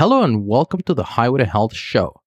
[0.00, 2.22] Hello and welcome to the Highway to Health show.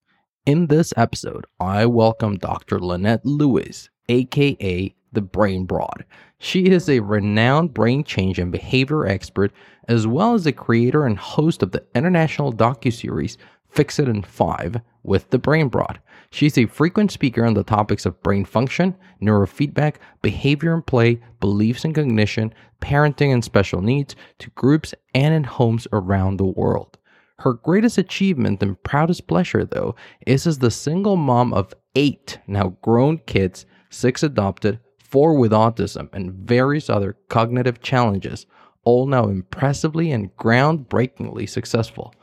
[0.45, 2.79] In this episode, I welcome Dr.
[2.79, 6.05] Lynette Louise, aka the Brain Broad.
[6.37, 9.51] She is a renowned brain change and behavior expert,
[9.87, 13.37] as well as the creator and host of the international docuseries
[13.71, 15.99] Fix It in 5 with the Brain Broad.
[16.29, 21.85] She's a frequent speaker on the topics of brain function, neurofeedback, behavior and play, beliefs
[21.85, 26.99] and cognition, parenting and special needs to groups and in homes around the world.
[27.43, 32.77] Her greatest achievement and proudest pleasure, though, is as the single mom of eight now
[32.81, 38.45] grown kids, six adopted, four with autism, and various other cognitive challenges,
[38.85, 42.15] all now impressively and groundbreakingly successful.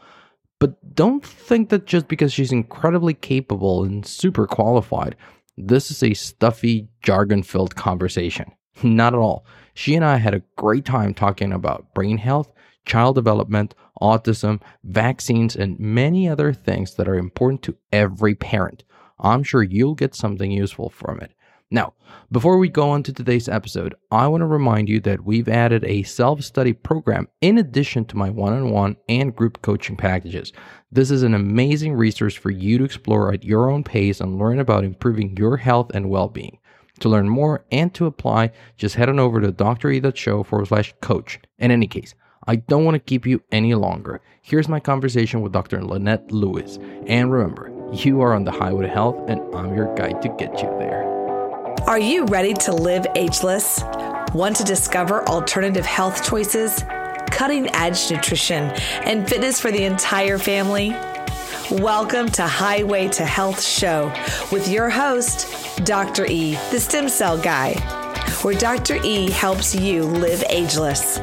[0.58, 5.16] But don't think that just because she's incredibly capable and super qualified,
[5.54, 8.52] this is a stuffy, jargon filled conversation.
[8.82, 9.44] Not at all.
[9.74, 12.50] She and I had a great time talking about brain health,
[12.86, 18.84] child development, autism, vaccines, and many other things that are important to every parent.
[19.18, 21.32] I'm sure you'll get something useful from it.
[21.72, 21.94] Now,
[22.32, 25.84] before we go on to today's episode, I want to remind you that we've added
[25.84, 30.52] a self study program in addition to my one on one and group coaching packages.
[30.90, 34.58] This is an amazing resource for you to explore at your own pace and learn
[34.58, 36.58] about improving your health and well being.
[37.00, 41.38] To learn more and to apply, just head on over to dre.show forward slash coach.
[41.58, 42.14] In any case,
[42.46, 44.22] I don't want to keep you any longer.
[44.40, 45.84] Here's my conversation with Dr.
[45.84, 46.78] Lynette Louise.
[47.06, 50.62] And remember, you are on the highway to health, and I'm your guide to get
[50.62, 51.04] you there.
[51.86, 53.82] Are you ready to live ageless?
[54.32, 56.82] Want to discover alternative health choices,
[57.30, 58.70] cutting edge nutrition,
[59.04, 60.96] and fitness for the entire family?
[61.70, 64.10] Welcome to Highway to Health Show
[64.50, 66.24] with your host, Dr.
[66.24, 67.74] E, the stem cell guy,
[68.40, 68.96] where Dr.
[69.04, 71.20] E helps you live ageless.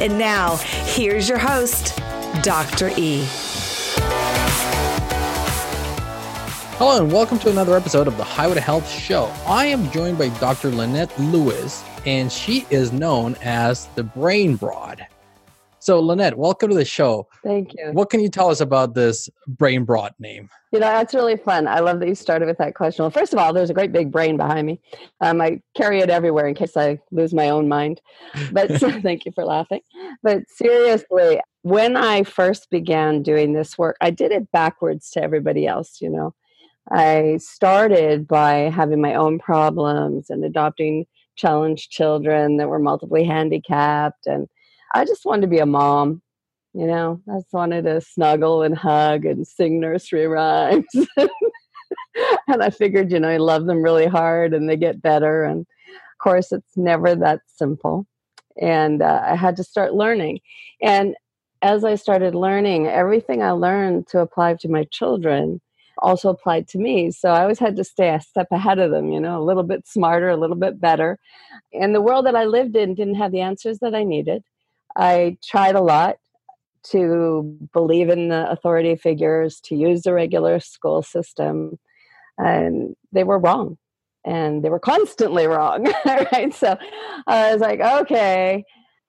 [0.00, 1.98] And now, here's your host,
[2.42, 2.88] Dr.
[2.96, 3.22] E.
[6.78, 9.30] Hello, and welcome to another episode of the Highway to Health Show.
[9.46, 10.70] I am joined by Dr.
[10.70, 15.06] Lynette Louise, and she is known as the Brain Broad.
[15.82, 17.26] So, Lynette, welcome to the show.
[17.42, 17.90] Thank you.
[17.92, 20.50] What can you tell us about this Brain Broad name?
[20.72, 21.66] You know, that's really fun.
[21.66, 23.02] I love that you started with that question.
[23.02, 24.78] Well, first of all, there's a great big brain behind me.
[25.22, 28.02] Um, I carry it everywhere in case I lose my own mind.
[28.52, 28.70] But
[29.02, 29.80] thank you for laughing.
[30.22, 35.66] But seriously, when I first began doing this work, I did it backwards to everybody
[35.66, 36.34] else, you know.
[36.92, 44.26] I started by having my own problems and adopting challenged children that were multiply handicapped.
[44.26, 44.46] And
[44.92, 46.22] I just wanted to be a mom.
[46.72, 50.86] You know, I just wanted to snuggle and hug and sing nursery rhymes.
[52.48, 55.42] and I figured, you know, I love them really hard and they get better.
[55.44, 58.06] And of course, it's never that simple.
[58.60, 60.40] And uh, I had to start learning.
[60.80, 61.16] And
[61.62, 65.60] as I started learning, everything I learned to apply to my children
[65.98, 67.10] also applied to me.
[67.10, 69.62] So I always had to stay a step ahead of them, you know, a little
[69.62, 71.18] bit smarter, a little bit better.
[71.72, 74.42] And the world that I lived in didn't have the answers that I needed.
[75.00, 76.16] I tried a lot
[76.90, 81.78] to believe in the authority figures, to use the regular school system,
[82.36, 83.78] and they were wrong.
[84.24, 85.90] And they were constantly wrong.
[86.04, 86.52] right.
[86.54, 86.76] So
[87.26, 88.64] I was like, okay,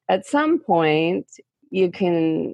[0.07, 1.27] at some point,
[1.69, 2.53] you can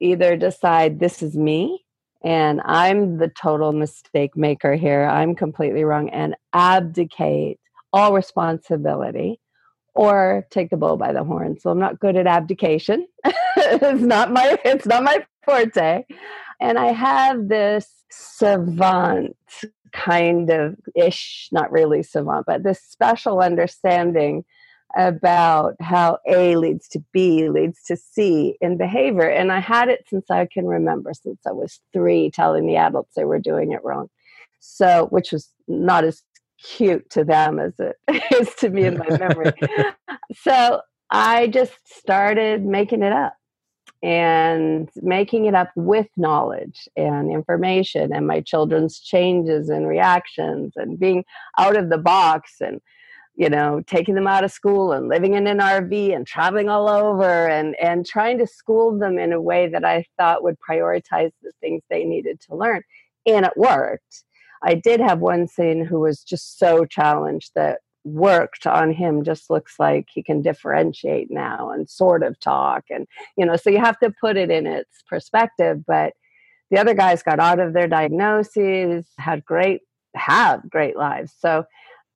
[0.00, 1.84] either decide this is me
[2.24, 5.04] and I'm the total mistake maker here.
[5.04, 7.60] I'm completely wrong and abdicate
[7.92, 9.38] all responsibility
[9.94, 11.58] or take the bull by the horn.
[11.58, 13.06] So I'm not good at abdication.
[13.56, 16.04] it's not my it's not my forte.
[16.60, 19.36] And I have this savant
[19.92, 24.44] kind of ish, not really savant, but this special understanding
[24.96, 29.28] about how A leads to B leads to C in behavior.
[29.28, 33.14] And I had it since I can remember, since I was three, telling the adults
[33.16, 34.08] they were doing it wrong.
[34.60, 36.22] So, which was not as
[36.64, 37.96] cute to them as it
[38.32, 39.52] is to me in my memory.
[40.34, 40.80] so
[41.10, 43.36] I just started making it up
[44.02, 50.98] and making it up with knowledge and information and my children's changes and reactions and
[50.98, 51.24] being
[51.58, 52.80] out of the box and
[53.34, 56.86] you know taking them out of school and living in an rv and traveling all
[56.86, 61.32] over and and trying to school them in a way that i thought would prioritize
[61.42, 62.82] the things they needed to learn
[63.26, 64.24] and it worked
[64.64, 69.48] i did have one son who was just so challenged that worked on him just
[69.48, 73.06] looks like he can differentiate now and sort of talk and
[73.38, 76.12] you know so you have to put it in its perspective but
[76.70, 79.80] the other guys got out of their diagnoses had great
[80.14, 81.32] have great lives.
[81.38, 81.64] So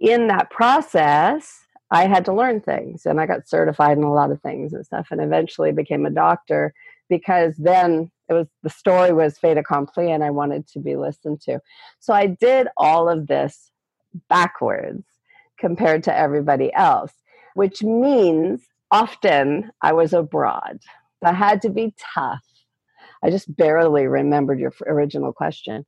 [0.01, 1.61] in that process,
[1.91, 4.85] I had to learn things and I got certified in a lot of things and
[4.85, 6.75] stuff and eventually became a doctor
[7.09, 11.41] because then it was the story was fait accompli and I wanted to be listened
[11.43, 11.61] to.
[11.99, 13.71] So I did all of this
[14.29, 15.05] backwards
[15.59, 17.13] compared to everybody else,
[17.55, 20.81] which means often I was abroad.
[21.25, 22.45] I had to be tough.
[23.23, 25.85] I just barely remembered your original question.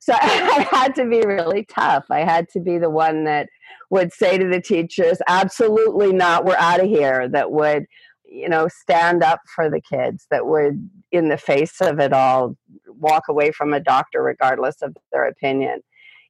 [0.00, 2.06] So I had to be really tough.
[2.10, 3.48] I had to be the one that
[3.90, 7.86] would say to the teachers, absolutely not, we're out of here, that would,
[8.30, 12.56] you know, stand up for the kids, that would, in the face of it all,
[12.86, 15.80] walk away from a doctor regardless of their opinion.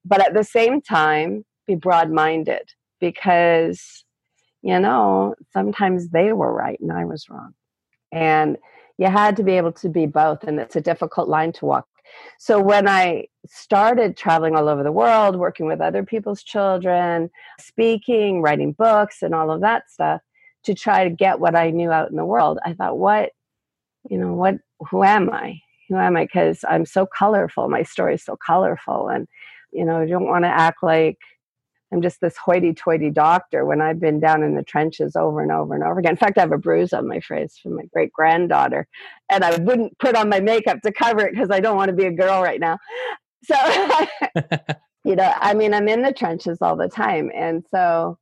[0.05, 2.71] But at the same time, be broad minded
[3.01, 4.05] because,
[4.63, 7.53] you know, sometimes they were right and I was wrong.
[8.13, 8.57] And
[8.99, 10.45] you had to be able to be both.
[10.45, 11.87] And it's a difficult line to walk
[12.39, 18.43] so when I started traveling all over the world, working with other people's children, speaking,
[18.43, 20.21] writing books, and all of that stuff
[20.65, 23.31] to try to get what I knew out in the world, I thought, what,
[24.09, 24.57] you know, what,
[24.91, 25.61] who am I?
[25.89, 26.25] Who am I?
[26.25, 27.69] Because I'm so colorful.
[27.69, 29.09] My story is so colorful.
[29.09, 29.27] And,
[29.73, 31.19] you know, I don't want to act like
[31.93, 35.75] I'm just this hoity-toity doctor when I've been down in the trenches over and over
[35.75, 36.13] and over again.
[36.13, 38.87] In fact, I have a bruise on my face from my great granddaughter,
[39.29, 41.97] and I wouldn't put on my makeup to cover it because I don't want to
[41.97, 42.79] be a girl right now.
[43.45, 43.57] So,
[45.05, 48.19] you know, I mean, I'm in the trenches all the time, and so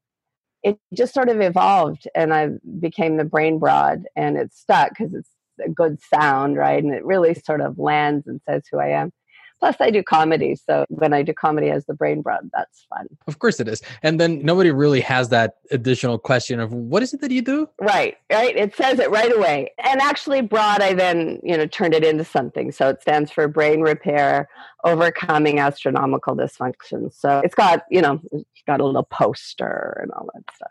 [0.62, 2.48] it just sort of evolved, and I
[2.80, 5.30] became the brain broad, and it stuck because it's
[5.64, 6.82] a good sound, right?
[6.82, 9.10] And it really sort of lands and says who I am.
[9.58, 10.54] Plus, I do comedy.
[10.54, 13.08] So when I do comedy as the brain broad, that's fun.
[13.26, 13.82] Of course it is.
[14.02, 17.68] And then nobody really has that additional question of what is it that you do?
[17.80, 18.56] Right, right.
[18.56, 19.72] It says it right away.
[19.82, 22.72] And actually, broad, I then, you know, turned it into something.
[22.72, 24.48] So it stands for brain repair,
[24.84, 27.12] overcoming astronomical dysfunction.
[27.12, 30.70] So it's got, you know, it's got a little poster and all that stuff.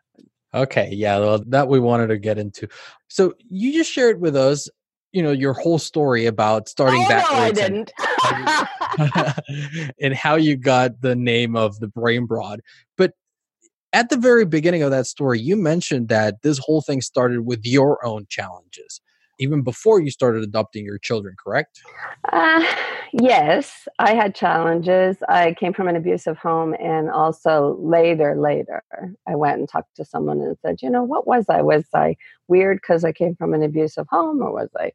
[0.54, 2.68] Okay, yeah, well, that we wanted to get into.
[3.10, 4.70] So you just shared with us
[5.18, 7.60] you know your whole story about starting oh, backwards.
[7.60, 7.92] I didn't.
[9.00, 12.62] And, and how you got the name of the brain broad.
[12.98, 13.14] But
[13.94, 17.62] at the very beginning of that story, you mentioned that this whole thing started with
[17.66, 19.02] your own challenges,
[19.40, 21.36] even before you started adopting your children.
[21.44, 21.82] Correct?
[22.32, 22.64] Uh,
[23.14, 25.18] yes, I had challenges.
[25.30, 28.84] I came from an abusive home, and also later, later,
[29.28, 31.62] I went and talked to someone and said, "You know, what was I?
[31.62, 32.16] Was I
[32.48, 34.92] weird because I came from an abusive home, or was I?"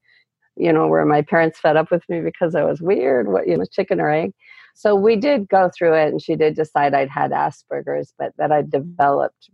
[0.56, 3.56] you know, where my parents fed up with me because I was weird, what, you
[3.56, 4.32] know, chicken or egg.
[4.74, 8.52] So we did go through it, and she did decide I'd had Asperger's, but that
[8.52, 9.50] I developed.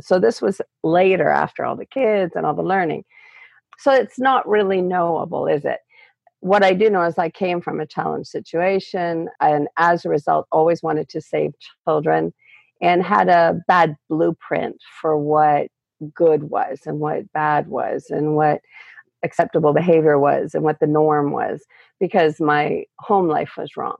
[0.00, 3.04] So this was later after all the kids and all the learning.
[3.78, 5.78] So it's not really knowable, is it?
[6.40, 10.46] What I do know is I came from a challenge situation, and as a result,
[10.52, 11.52] always wanted to save
[11.84, 12.32] children
[12.80, 15.68] and had a bad blueprint for what
[16.14, 18.60] good was and what bad was and what
[19.22, 21.64] acceptable behavior was and what the norm was
[21.98, 23.96] because my home life was wrong.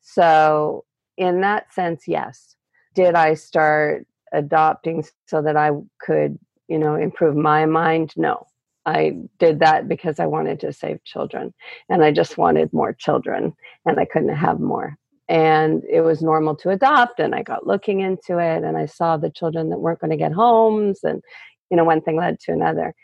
[0.00, 0.84] So,
[1.16, 2.56] in that sense, yes.
[2.94, 5.70] Did I start adopting so that I
[6.00, 8.14] could, you know, improve my mind?
[8.16, 8.46] No.
[8.86, 11.52] I did that because I wanted to save children
[11.88, 13.52] and I just wanted more children
[13.84, 14.96] and I couldn't have more.
[15.28, 19.16] And it was normal to adopt and I got looking into it and I saw
[19.16, 21.20] the children that weren't going to get homes and
[21.68, 22.94] you know one thing led to another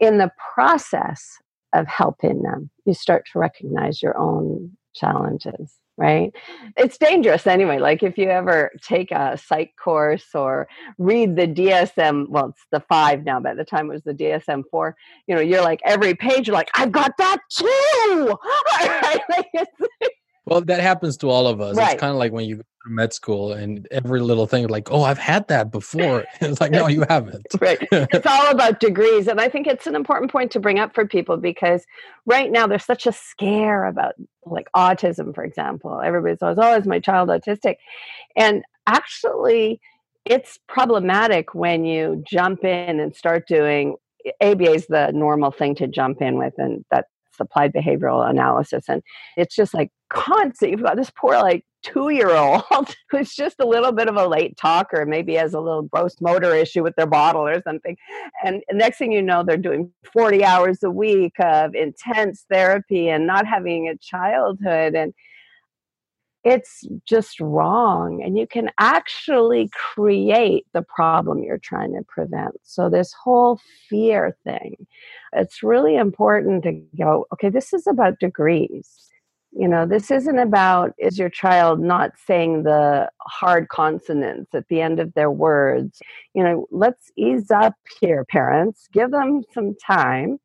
[0.00, 1.38] in the process
[1.74, 6.32] of helping them, you start to recognize your own challenges, right?
[6.76, 7.78] It's dangerous anyway.
[7.78, 12.80] Like if you ever take a psych course or read the DSM, well, it's the
[12.80, 14.96] five now, but at the time it was the DSM four,
[15.26, 18.38] you know, you're like every page, you're like, I've got that too.
[20.48, 21.76] well, that happens to all of us.
[21.76, 21.92] Right.
[21.92, 24.90] It's kind of like when you go to med school and every little thing like
[24.90, 26.24] oh i've had that before.
[26.40, 27.46] It's like no you haven't.
[27.60, 27.78] Right.
[27.92, 31.06] It's all about degrees and i think it's an important point to bring up for
[31.06, 31.84] people because
[32.26, 34.14] right now there's such a scare about
[34.46, 36.00] like autism for example.
[36.00, 37.76] Everybody's always, oh is my child autistic?
[38.36, 39.80] And actually
[40.24, 43.96] it's problematic when you jump in and start doing
[44.42, 47.08] aba is the normal thing to jump in with and that's
[47.40, 49.02] applied behavioral analysis and
[49.36, 52.62] it's just like constant you've got this poor like two year old
[53.10, 56.54] who's just a little bit of a late talker, maybe has a little gross motor
[56.54, 57.96] issue with their bottle or something.
[58.44, 63.26] And next thing you know, they're doing 40 hours a week of intense therapy and
[63.26, 64.94] not having a childhood.
[64.94, 65.14] And
[66.48, 68.22] it's just wrong.
[68.22, 72.54] And you can actually create the problem you're trying to prevent.
[72.62, 74.86] So, this whole fear thing,
[75.32, 79.04] it's really important to go, okay, this is about degrees
[79.52, 84.78] you know this isn't about is your child not saying the hard consonants at the
[84.78, 86.00] end of their words
[86.34, 90.38] you know let's ease up here parents give them some time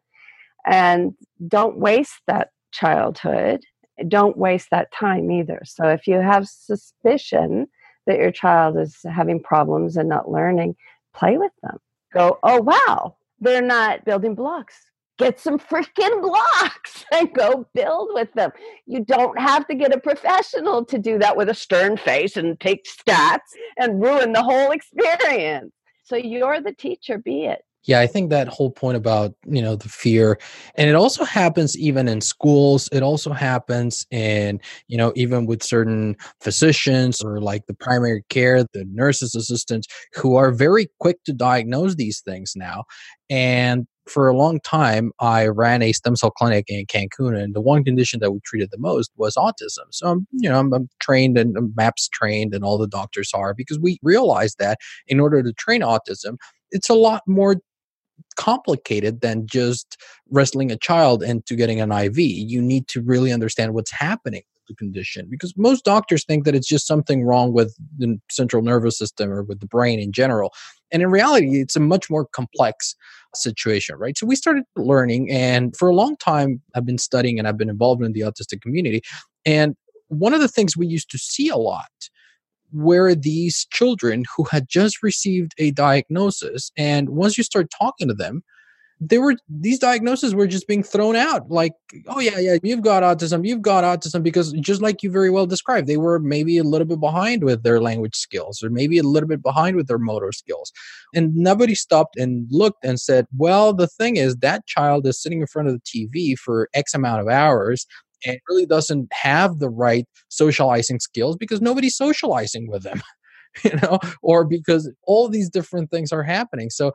[0.66, 1.14] and
[1.48, 3.62] don't waste that childhood,
[4.08, 5.62] don't waste that time either.
[5.66, 7.68] So if you have suspicion
[8.06, 10.76] that your child is having problems and not learning,
[11.14, 11.78] play with them.
[12.14, 14.76] Go, oh, wow, they're not building blocks.
[15.20, 18.52] Get some freaking blocks and go build with them.
[18.86, 22.60] You don't have to get a professional to do that with a stern face and
[22.60, 23.40] take stats
[23.78, 25.72] and ruin the whole experience.
[26.04, 27.64] So you're the teacher, be it.
[27.86, 30.40] Yeah, I think that whole point about, you know, the fear
[30.76, 32.88] and it also happens even in schools.
[32.94, 38.64] It also happens in, you know, even with certain physicians or like the primary care,
[38.64, 42.86] the nurses assistants who are very quick to diagnose these things now.
[43.30, 47.62] And for a long time, I ran a stem cell clinic in Cancun, and the
[47.62, 49.86] one condition that we treated the most was autism.
[49.92, 53.32] So, I'm, you know, I'm, I'm trained and I'm MAPS trained, and all the doctors
[53.34, 56.36] are because we realized that in order to train autism,
[56.72, 57.56] it's a lot more
[58.36, 59.98] complicated than just
[60.30, 62.18] wrestling a child into getting an IV.
[62.18, 66.56] You need to really understand what's happening with the condition because most doctors think that
[66.56, 70.54] it's just something wrong with the central nervous system or with the brain in general.
[70.92, 72.96] And in reality, it's a much more complex
[73.36, 74.18] situation, right?
[74.18, 77.70] So we started learning, and for a long time, I've been studying and I've been
[77.70, 79.02] involved in the autistic community.
[79.46, 79.76] And
[80.10, 81.90] one of the things we used to see a lot
[82.74, 86.72] were these children who had just received a diagnosis.
[86.78, 88.44] And once you start talking to them,
[89.10, 91.74] they were these diagnoses were just being thrown out like
[92.08, 95.46] oh yeah yeah you've got autism you've got autism because just like you very well
[95.46, 99.04] described they were maybe a little bit behind with their language skills or maybe a
[99.04, 100.72] little bit behind with their motor skills
[101.14, 105.42] and nobody stopped and looked and said well the thing is that child is sitting
[105.42, 107.86] in front of the tv for x amount of hours
[108.26, 113.02] and really doesn't have the right socializing skills because nobody's socializing with them
[113.64, 116.70] you know or because all these different things are happening.
[116.70, 116.92] So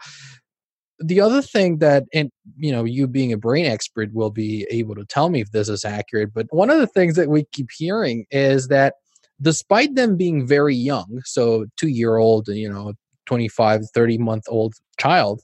[1.00, 4.94] the other thing that and you know you being a brain expert will be able
[4.94, 7.68] to tell me if this is accurate but one of the things that we keep
[7.76, 8.94] hearing is that
[9.40, 12.92] despite them being very young so 2 year old you know
[13.26, 15.40] 25 30 month old child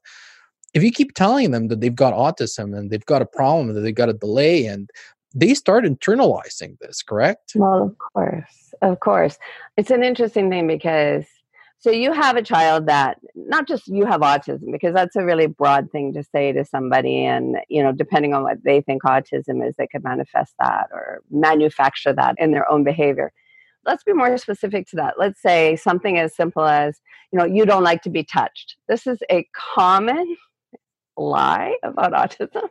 [0.75, 3.81] if you keep telling them that they've got autism and they've got a problem that
[3.81, 4.91] they've got a delay and
[5.35, 7.53] they start internalizing this, correct?
[7.55, 8.75] Well, of course.
[8.83, 9.39] Of course.
[9.77, 11.25] It's an interesting thing because
[11.85, 15.47] so you have a child that not just you have autism because that's a really
[15.47, 19.67] broad thing to say to somebody and you know depending on what they think autism
[19.67, 23.33] is they could manifest that or manufacture that in their own behavior
[23.85, 27.01] let's be more specific to that let's say something as simple as
[27.33, 30.37] you know you don't like to be touched this is a common
[31.19, 32.67] lie about autism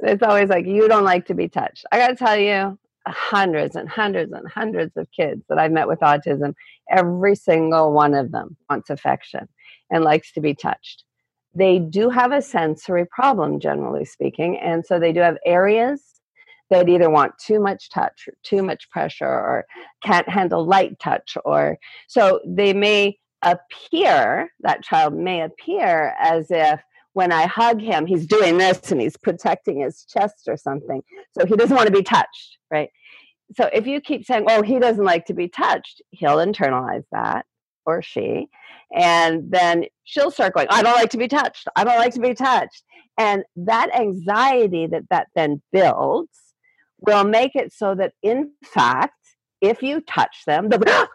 [0.00, 1.84] it's always like you don't like to be touched.
[1.92, 5.88] I got to tell you, hundreds and hundreds and hundreds of kids that I've met
[5.88, 6.54] with autism,
[6.90, 9.48] every single one of them wants affection
[9.90, 11.04] and likes to be touched.
[11.54, 16.02] They do have a sensory problem, generally speaking, and so they do have areas
[16.70, 19.64] that either want too much touch or too much pressure or
[20.02, 26.80] can't handle light touch or so they may appear that child may appear as if
[27.14, 31.02] when I hug him, he's doing this and he's protecting his chest or something.
[31.38, 32.90] So he doesn't want to be touched, right?
[33.56, 37.46] So if you keep saying, oh, he doesn't like to be touched, he'll internalize that
[37.86, 38.48] or she.
[38.94, 41.68] And then she'll start going, I don't like to be touched.
[41.76, 42.82] I don't like to be touched.
[43.16, 46.30] And that anxiety that that then builds
[47.00, 49.14] will make it so that, in fact,
[49.60, 51.06] if you touch them, be, ah!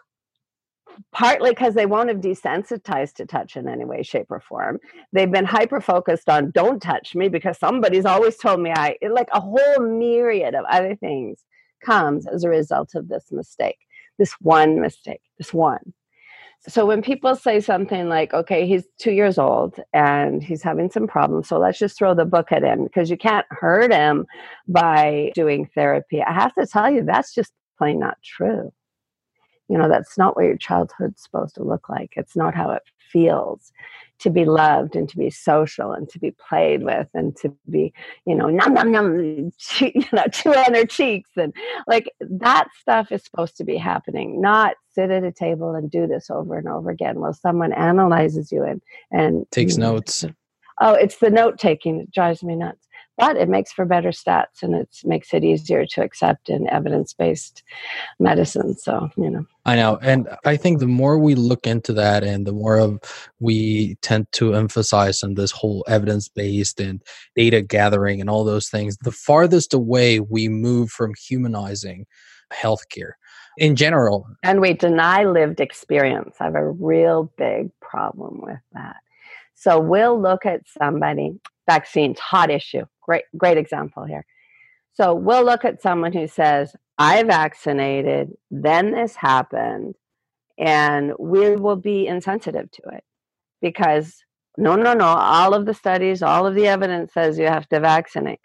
[1.12, 4.78] Partly because they won't have desensitized to touch in any way shape or form.
[5.12, 9.28] They've been hyper focused on don't touch me because somebody's always told me i like
[9.32, 11.44] a whole myriad of other things
[11.84, 13.78] comes as a result of this mistake
[14.18, 15.94] this one mistake this one.
[16.68, 21.06] So when people say something like okay he's two years old and he's having some
[21.06, 24.26] problems so let's just throw the book at him because you can't hurt him
[24.68, 28.70] by doing therapy i have to tell you that's just plain not true
[29.70, 32.14] you know that's not what your childhood's supposed to look like.
[32.16, 33.72] It's not how it feels
[34.20, 37.92] to be loved and to be social and to be played with and to be
[38.26, 39.18] you know num num num
[39.80, 41.54] you know chew on their cheeks and
[41.86, 46.06] like that stuff is supposed to be happening not sit at a table and do
[46.06, 50.24] this over and over again while someone analyzes you and and takes notes.
[50.80, 52.86] oh it's the note taking that drives me nuts
[53.20, 57.62] but it makes for better stats and it makes it easier to accept in evidence-based
[58.18, 58.76] medicine.
[58.76, 59.46] So you know.
[59.66, 59.98] I know.
[60.02, 62.98] And i think the more we look into that and the more of
[63.38, 67.02] we tend to emphasize on this whole evidence-based and
[67.36, 72.06] data gathering and all those things the farthest away we move from humanizing
[72.52, 73.12] healthcare
[73.58, 74.26] in general.
[74.42, 76.36] And we deny lived experience.
[76.40, 78.96] I have a real big problem with that.
[79.54, 84.24] So we'll look at somebody vaccines hot issue great great example here
[84.94, 89.94] So we'll look at someone who says, I vaccinated, then this happened,
[90.58, 93.04] and we will be insensitive to it
[93.62, 94.22] because
[94.58, 97.80] no, no, no, all of the studies, all of the evidence says you have to
[97.80, 98.40] vaccinate.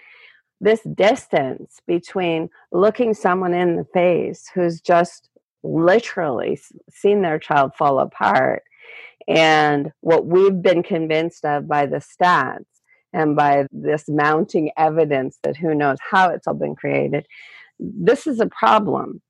[0.61, 5.29] This distance between looking someone in the face who's just
[5.63, 8.63] literally seen their child fall apart
[9.27, 12.65] and what we've been convinced of by the stats
[13.15, 17.25] and by this mounting evidence that who knows how it's all been created,
[17.79, 19.21] this is a problem.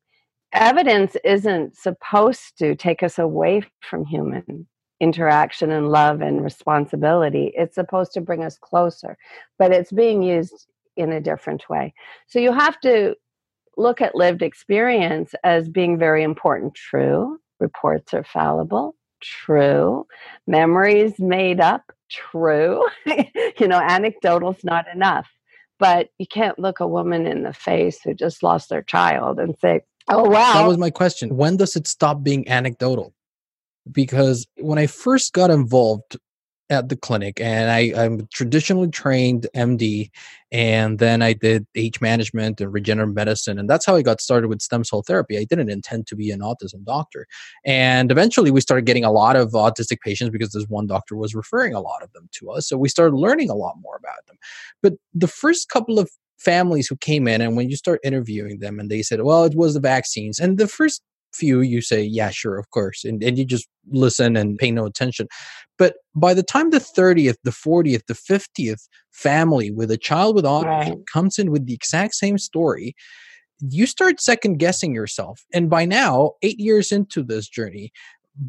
[0.52, 4.68] Evidence isn't supposed to take us away from human
[5.02, 7.52] interaction and love and responsibility.
[7.56, 9.18] It's supposed to bring us closer,
[9.60, 11.94] but it's being used in a different way.
[12.28, 13.16] So you have to
[13.78, 16.74] look at lived experience as being very important.
[16.74, 18.96] True, reports are fallible.
[19.22, 20.08] True,
[20.48, 21.92] memories made up.
[22.16, 25.28] True, you know, anecdotal's not enough.
[25.78, 29.58] But you can't look a woman in the face who just lost their child and
[29.60, 31.36] say, "Oh wow." That was my question.
[31.36, 33.14] When does it stop being anecdotal?
[33.92, 36.18] Because when I first got involved
[36.70, 40.10] at the clinic and I, I'm traditionally trained MD
[40.52, 44.48] and then I did age management and regenerative medicine and that's how I got started
[44.48, 45.38] with stem cell therapy.
[45.38, 47.28] I didn't intend to be an autism doctor.
[47.66, 51.36] And eventually we started getting a lot of autistic patients because this one doctor was
[51.36, 52.68] referring a lot of them to us.
[52.68, 54.38] So we started learning a lot more about them.
[54.82, 58.80] But the first couple of families who came in and when you start interviewing them
[58.80, 60.40] and they said, well, it was the vaccines.
[60.40, 61.02] And the first
[61.36, 64.86] few you say yeah sure of course and, and you just listen and pay no
[64.86, 65.28] attention
[65.78, 70.46] but by the time the 30th the 40th the 50th family with a child with
[70.46, 70.98] autism right.
[71.12, 72.96] comes in with the exact same story
[73.60, 77.92] you start second guessing yourself and by now eight years into this journey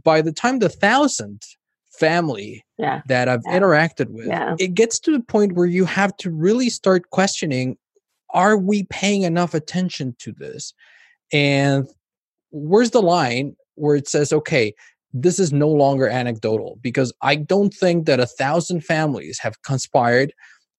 [0.03, 1.57] by the time the thousandth
[1.91, 3.01] family yeah.
[3.09, 3.59] that i've yeah.
[3.59, 4.55] interacted with yeah.
[4.59, 7.77] it gets to the point where you have to really start questioning
[8.31, 10.75] are we paying enough attention to this
[11.33, 11.87] and
[12.51, 14.75] where's the line where it says, okay,
[15.13, 16.79] this is no longer anecdotal?
[16.83, 20.33] Because I don't think that a thousand families have conspired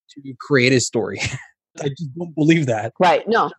[0.09, 1.19] to create a story.
[1.81, 2.93] I just don't believe that.
[2.99, 3.27] Right.
[3.27, 3.51] No,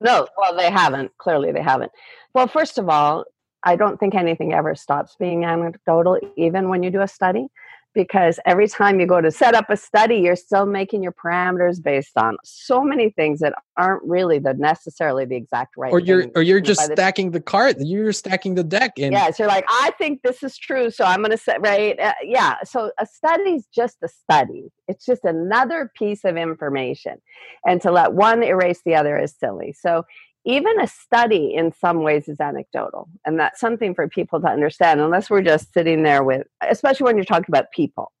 [0.00, 0.26] no.
[0.36, 1.10] Well, they haven't.
[1.18, 1.90] Clearly, they haven't.
[2.34, 3.24] Well, first of all,
[3.62, 7.46] I don't think anything ever stops being anecdotal, even when you do a study
[7.94, 11.82] because every time you go to set up a study you're still making your parameters
[11.82, 16.26] based on so many things that aren't really the necessarily the exact right or you're
[16.34, 19.48] or you're just stacking the, the cart you're stacking the deck and yeah so you're
[19.48, 21.98] like i think this is true so i'm going to set right?
[21.98, 24.70] Uh, yeah so a study is just a study.
[24.88, 27.20] It's just another piece of information.
[27.66, 29.74] And to let one erase the other is silly.
[29.78, 30.04] So
[30.44, 35.00] even a study in some ways is anecdotal and that's something for people to understand
[35.00, 38.12] unless we're just sitting there with especially when you're talking about people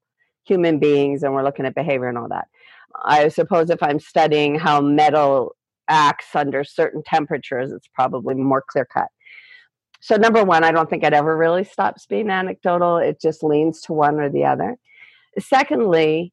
[0.44, 2.48] human beings and we're looking at behavior and all that.
[3.04, 5.56] I suppose if i'm studying how metal
[5.88, 9.08] acts under certain temperatures it's probably more clear cut
[10.00, 12.98] so number one i don't think it ever really stops being anecdotal.
[12.98, 14.76] It just leans to one or the other.
[15.38, 16.32] Secondly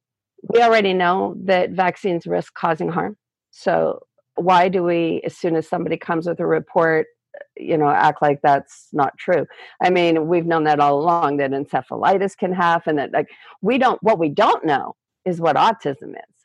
[0.53, 3.17] we already know that vaccines risk causing harm.
[3.51, 4.01] So
[4.43, 7.07] why do we as soon as somebody comes with a report
[7.55, 9.45] you know act like that's not true?
[9.81, 13.27] I mean we've known that all along that encephalitis can happen that like
[13.61, 16.35] we don't what we don't know is what autism is.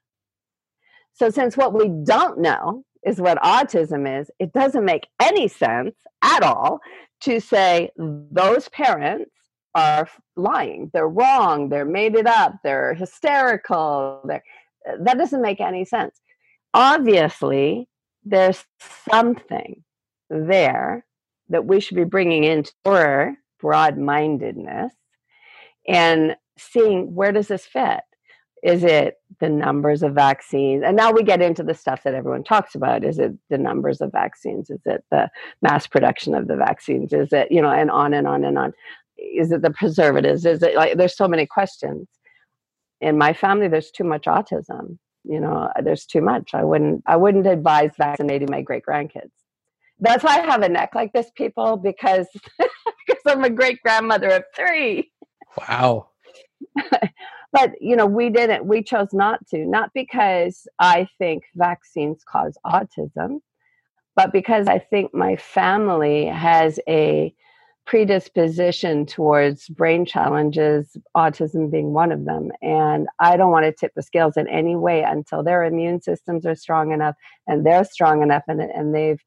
[1.14, 5.94] So since what we don't know is what autism is it doesn't make any sense
[6.22, 6.80] at all
[7.22, 9.30] to say those parents
[9.74, 10.90] are lying.
[10.92, 11.68] They're wrong.
[11.68, 12.54] They're made it up.
[12.62, 14.20] They're hysterical.
[14.24, 14.42] They're,
[15.00, 16.20] that doesn't make any sense
[16.74, 17.88] obviously
[18.24, 18.64] there's
[19.08, 19.82] something
[20.28, 21.06] there
[21.48, 24.92] that we should be bringing into our broad mindedness
[25.86, 28.00] and seeing where does this fit?
[28.62, 30.82] Is it the numbers of vaccines?
[30.84, 33.04] And now we get into the stuff that everyone talks about.
[33.04, 34.70] Is it the numbers of vaccines?
[34.70, 35.28] Is it the
[35.60, 37.12] mass production of the vaccines?
[37.12, 38.72] Is it you know and on and on and on.
[39.18, 40.46] Is it the preservatives?
[40.46, 42.08] Is it like there's so many questions.
[43.02, 46.54] In my family there's too much autism you know uh, there's too much.
[46.54, 49.30] I wouldn't i wouldn't advise vaccinating my great grandkids
[50.00, 52.26] that's why i have a neck like this people because
[53.06, 55.10] because i'm a great grandmother of three.
[55.56, 56.08] Wow.
[57.52, 62.58] But you know we didn't we chose not to not because i think vaccines cause
[62.66, 63.38] autism
[64.16, 67.32] but because i think my family has a
[67.86, 72.50] predisposition towards brain challenges, autism being one of them.
[72.62, 76.46] And I don't want to tip the scales in any way until their immune systems
[76.46, 77.14] are strong enough
[77.46, 79.20] and they're strong enough and, and they've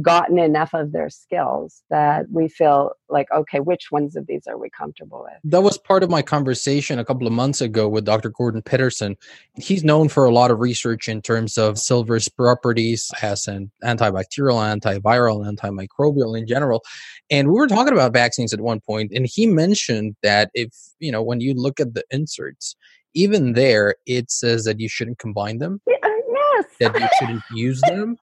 [0.00, 4.56] gotten enough of their skills that we feel like, okay, which ones of these are
[4.56, 5.38] we comfortable with?
[5.44, 8.30] That was part of my conversation a couple of months ago with Dr.
[8.30, 9.16] Gordon Pedersen.
[9.56, 14.80] He's known for a lot of research in terms of silver's properties as an antibacterial,
[14.80, 16.82] antiviral, antimicrobial in general.
[17.30, 21.12] And we were talking about vaccines at one point, and he mentioned that if, you
[21.12, 22.76] know, when you look at the inserts,
[23.14, 25.82] even there, it says that you shouldn't combine them.
[25.86, 26.64] Yeah, uh, yes.
[26.80, 28.16] That you shouldn't use them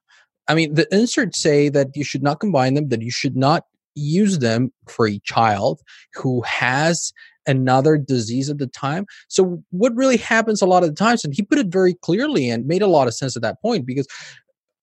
[0.50, 3.66] I mean, the inserts say that you should not combine them, that you should not
[3.94, 5.80] use them for a child
[6.14, 7.12] who has
[7.46, 9.06] another disease at the time.
[9.28, 12.50] So, what really happens a lot of the times, and he put it very clearly
[12.50, 14.08] and made a lot of sense at that point because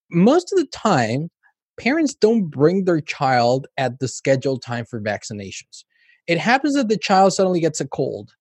[0.10, 1.30] most of the time,
[1.78, 5.84] parents don't bring their child at the scheduled time for vaccinations.
[6.28, 8.32] It happens that the child suddenly gets a cold.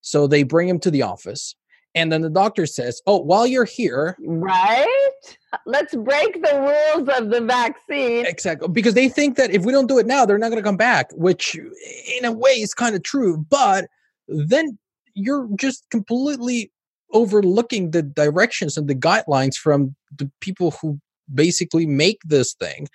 [0.00, 1.54] So they bring him to the office.
[1.94, 4.16] And then the doctor says, Oh, while you're here.
[4.20, 4.86] Right?
[5.66, 8.26] Let's break the rules of the vaccine.
[8.26, 8.68] Exactly.
[8.68, 10.76] Because they think that if we don't do it now, they're not going to come
[10.76, 13.44] back, which in a way is kind of true.
[13.50, 13.86] But
[14.28, 14.78] then
[15.14, 16.70] you're just completely
[17.12, 21.00] overlooking the directions and the guidelines from the people who
[21.34, 22.86] basically make this thing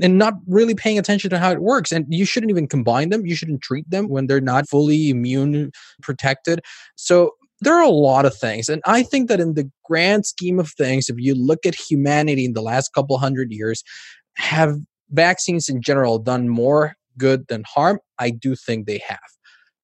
[0.00, 1.90] and not really paying attention to how it works.
[1.90, 3.26] And you shouldn't even combine them.
[3.26, 6.60] You shouldn't treat them when they're not fully immune protected.
[6.96, 8.68] So there are a lot of things.
[8.68, 12.44] And I think that in the grand scheme of things, if you look at humanity
[12.44, 13.82] in the last couple hundred years,
[14.36, 14.76] have
[15.10, 17.98] vaccines in general done more good than harm?
[18.18, 19.18] I do think they have.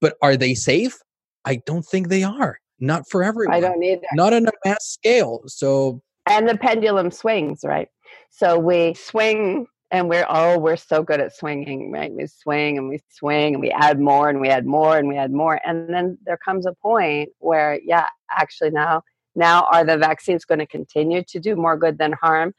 [0.00, 0.98] But are they safe?
[1.44, 2.58] I don't think they are.
[2.78, 3.54] Not for everyone.
[3.54, 4.02] I don't either.
[4.12, 5.42] Not on a mass scale.
[5.46, 7.88] So and the pendulum swings, right?
[8.30, 12.10] So we swing and we're oh we're so good at swinging right?
[12.10, 15.16] We swing and we swing and we add more and we add more and we
[15.16, 19.02] add more and then there comes a point where yeah actually now
[19.36, 22.54] now are the vaccines going to continue to do more good than harm?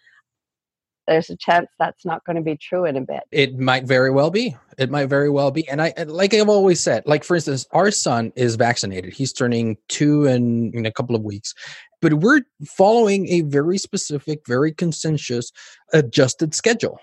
[1.07, 3.23] There's a chance that's not going to be true in a bit.
[3.29, 4.55] It might very well be.
[4.77, 7.91] It might very well be and i like i've always said like for instance our
[7.91, 9.13] son is vaccinated.
[9.13, 11.53] He's turning two in, in a couple of weeks
[12.01, 15.51] but we're following a very specific very consensus
[15.93, 16.99] adjusted schedule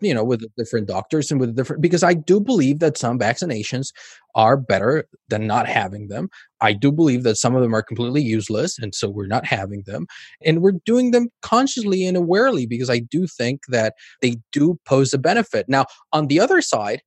[0.00, 3.92] you know with different doctors and with different because i do believe that some vaccinations
[4.36, 6.28] are better than not having them.
[6.60, 9.82] I do believe that some of them are completely useless and so we're not having
[9.86, 10.06] them.
[10.44, 15.12] And we're doing them consciously and awarely because i do think that they do pose
[15.14, 15.68] a benefit.
[15.68, 17.02] Now on the other side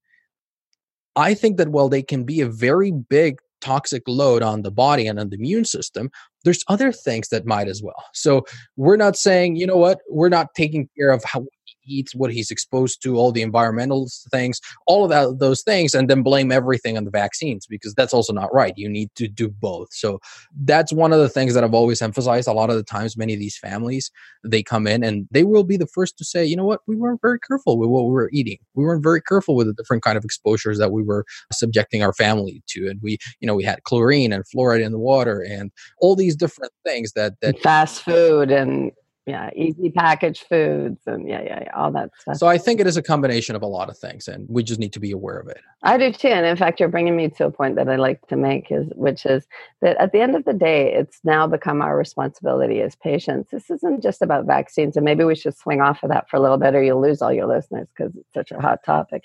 [1.15, 5.06] i think that while they can be a very big toxic load on the body
[5.06, 6.10] and on the immune system
[6.45, 8.04] there's other things that might as well.
[8.13, 8.45] So
[8.78, 9.99] we're not saying you know what?
[10.10, 11.45] We're not taking care of how
[11.89, 16.10] eats, what he's exposed to, all the environmental things, all of that, those things, and
[16.10, 18.73] then blame everything on the vaccines because that's also not right.
[18.78, 19.89] You need to do both.
[19.91, 20.19] So
[20.63, 22.47] that's one of the things that I've always emphasized.
[22.47, 24.12] A lot of the times, many of these families
[24.43, 26.95] they come in and they will be the first to say, you know what, we
[26.95, 28.58] weren't very careful with what we were eating.
[28.73, 32.13] We weren't very careful with the different kind of exposures that we were subjecting our
[32.13, 35.71] family to, and we, you know, we had chlorine and fluoride in the water and
[35.99, 38.91] all these different things that that fast food and
[39.29, 42.37] yeah easy packaged foods and yeah, yeah yeah all that stuff.
[42.37, 44.79] So i think it is a combination of a lot of things and we just
[44.79, 45.59] need to be aware of it.
[45.83, 48.25] I do too and in fact you're bringing me to a point that i like
[48.27, 49.45] to make is which is
[49.81, 53.51] that at the end of the day it's now become our responsibility as patients.
[53.51, 56.41] This isn't just about vaccines and maybe we should swing off of that for a
[56.41, 59.23] little bit or you'll lose all your listeners because it's such a hot topic.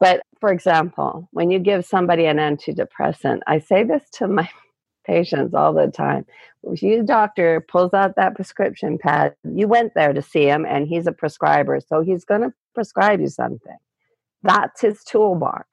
[0.00, 4.48] But for example when you give somebody an antidepressant i say this to my
[5.06, 6.26] patients all the time.
[6.64, 10.88] If your doctor pulls out that prescription pad, you went there to see him and
[10.88, 13.76] he's a prescriber, so he's going to prescribe you something.
[14.42, 15.66] That's his toolbox.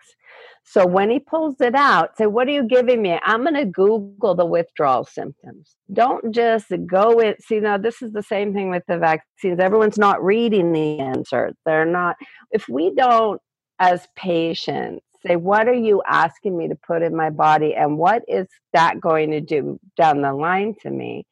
[0.66, 3.20] So when he pulls it out, say, What are you giving me?
[3.24, 5.76] I'm going to Google the withdrawal symptoms.
[5.92, 9.60] Don't just go with, see, now this is the same thing with the vaccines.
[9.60, 11.56] Everyone's not reading the insert.
[11.66, 12.16] They're not,
[12.52, 13.42] if we don't,
[13.80, 18.24] as patients, say, what are you asking me to put in my body and what
[18.28, 21.26] is that going to do down the line to me?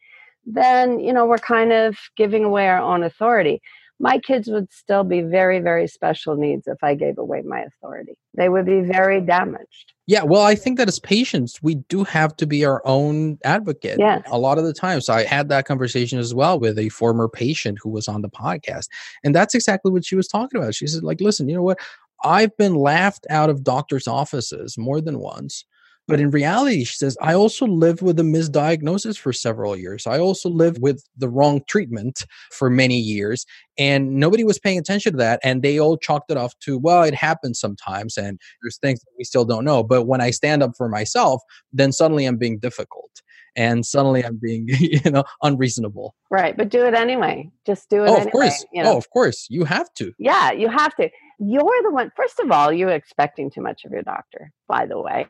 [0.45, 3.61] Then, you know, we're kind of giving away our own authority.
[3.99, 8.13] My kids would still be very, very special needs if I gave away my authority.
[8.33, 9.93] They would be very damaged.
[10.07, 13.97] Yeah, well, I think that as patients, we do have to be our own advocate.
[13.99, 14.23] Yes.
[14.31, 17.77] A lot of the times, I had that conversation as well with a former patient
[17.81, 18.87] who was on the podcast.
[19.23, 20.73] And that's exactly what she was talking about.
[20.73, 21.79] She said, like, listen, you know what?
[22.23, 25.65] I've been laughed out of doctors' offices more than once.
[26.07, 30.05] But in reality, she says, I also lived with a misdiagnosis for several years.
[30.05, 33.45] I also lived with the wrong treatment for many years,
[33.77, 35.39] and nobody was paying attention to that.
[35.41, 39.11] And they all chalked it off to, well, it happens sometimes, and there's things that
[39.17, 39.83] we still don't know.
[39.83, 43.21] But when I stand up for myself, then suddenly I'm being difficult.
[43.55, 46.15] and suddenly I'm being, you know, unreasonable.
[46.29, 47.49] Right, but do it anyway.
[47.65, 48.09] Just do it.
[48.09, 48.65] Oh, anyway, of course.
[48.71, 48.93] You oh, know?
[48.93, 49.47] Oh, of course.
[49.49, 50.13] You have to.
[50.17, 51.09] Yeah, you have to.
[51.43, 52.11] You're the one.
[52.15, 54.51] First of all, you're expecting too much of your doctor.
[54.67, 55.25] By the way,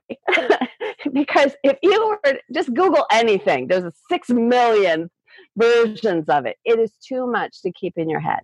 [1.14, 5.10] because if you were just Google anything, there's six million
[5.56, 6.58] versions of it.
[6.66, 8.42] It is too much to keep in your head.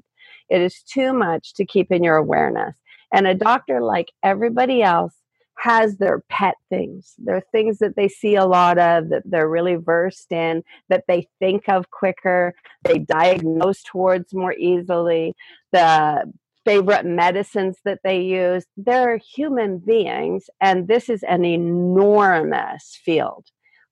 [0.49, 2.73] It is too much to keep in your awareness.
[3.13, 5.15] And a doctor, like everybody else,
[5.57, 7.15] has their pet things.
[7.17, 11.03] There are things that they see a lot of, that they're really versed in, that
[11.09, 12.53] they think of quicker,
[12.83, 15.35] they diagnose towards more easily,
[15.73, 16.31] the
[16.67, 18.65] favorite medicines that they use.
[18.75, 23.45] They're human beings, and this is an enormous field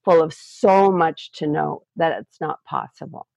[0.03, 3.27] full of so much to know that it's not possible.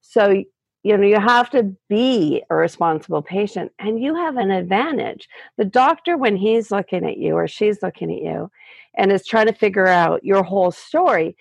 [0.00, 0.44] So
[0.84, 5.26] you know you have to be a responsible patient and you have an advantage
[5.56, 8.50] the doctor when he's looking at you or she's looking at you
[8.94, 11.34] and is trying to figure out your whole story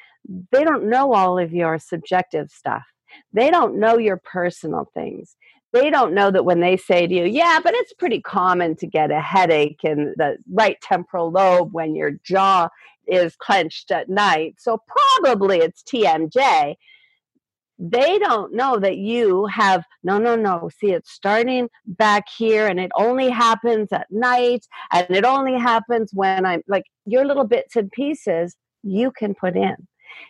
[0.52, 2.84] they don't know all of your subjective stuff
[3.34, 5.36] they don't know your personal things
[5.74, 8.88] they don't know that when they say to you yeah but it's pretty common to
[8.88, 12.70] get a headache in the right temporal lobe when your jaw
[13.08, 16.76] is clenched at night so probably it's tmj
[17.80, 22.80] they don't know that you have no no no see it's starting back here and
[22.80, 27.76] it only happens at night and it only happens when i'm like your little bits
[27.76, 29.76] and pieces you can put in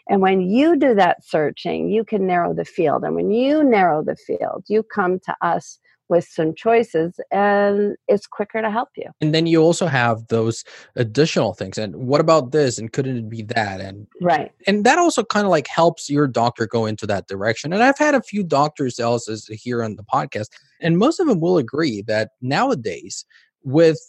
[0.08, 4.04] and when you do that searching you can narrow the field and when you narrow
[4.04, 9.10] the field you come to us with some choices and it's quicker to help you.
[9.22, 10.64] And then you also have those
[10.96, 11.78] additional things.
[11.78, 12.78] And what about this?
[12.78, 13.82] And couldn't it be that?
[13.82, 14.52] And right.
[14.68, 17.74] And that also kind of like helps your doctor go into that direction.
[17.74, 20.50] And I've had a few doctors else here on the podcast,
[20.82, 23.26] and most of them will agree that nowadays
[23.64, 24.00] with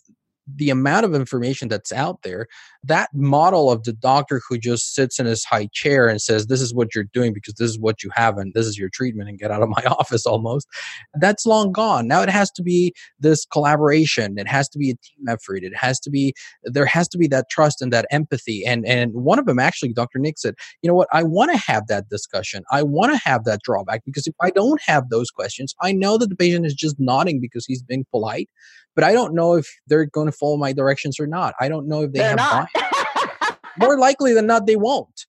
[0.47, 2.47] the amount of information that's out there,
[2.83, 6.61] that model of the doctor who just sits in his high chair and says, This
[6.61, 9.29] is what you're doing because this is what you have and this is your treatment
[9.29, 10.69] and get out of my office almost,
[11.15, 12.07] that's long gone.
[12.07, 14.39] Now it has to be this collaboration.
[14.39, 15.63] It has to be a team effort.
[15.65, 18.65] It has to be, there has to be that trust and that empathy.
[18.67, 20.19] And, and one of them actually, Dr.
[20.19, 21.09] Nick said, You know what?
[21.13, 22.65] I want to have that discussion.
[22.71, 26.19] I want to have that drawback because if I don't have those questions, I know
[26.19, 28.51] that the patient is just nodding because he's being polite
[28.95, 31.55] but I don't know if they're going to follow my directions or not.
[31.61, 32.69] I don't know if they they're have
[33.79, 35.27] more likely than not they won't.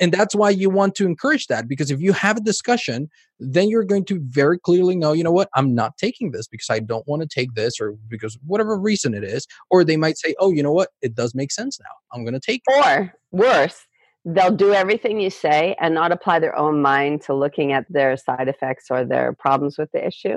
[0.00, 3.08] And that's why you want to encourage that because if you have a discussion,
[3.40, 6.68] then you're going to very clearly know, you know what, I'm not taking this because
[6.68, 9.46] I don't want to take this or because whatever reason it is.
[9.70, 11.88] Or they might say, oh, you know what, it does make sense now.
[12.12, 12.84] I'm going to take it.
[12.84, 13.86] Or worse,
[14.24, 18.16] they'll do everything you say and not apply their own mind to looking at their
[18.16, 20.36] side effects or their problems with the issue.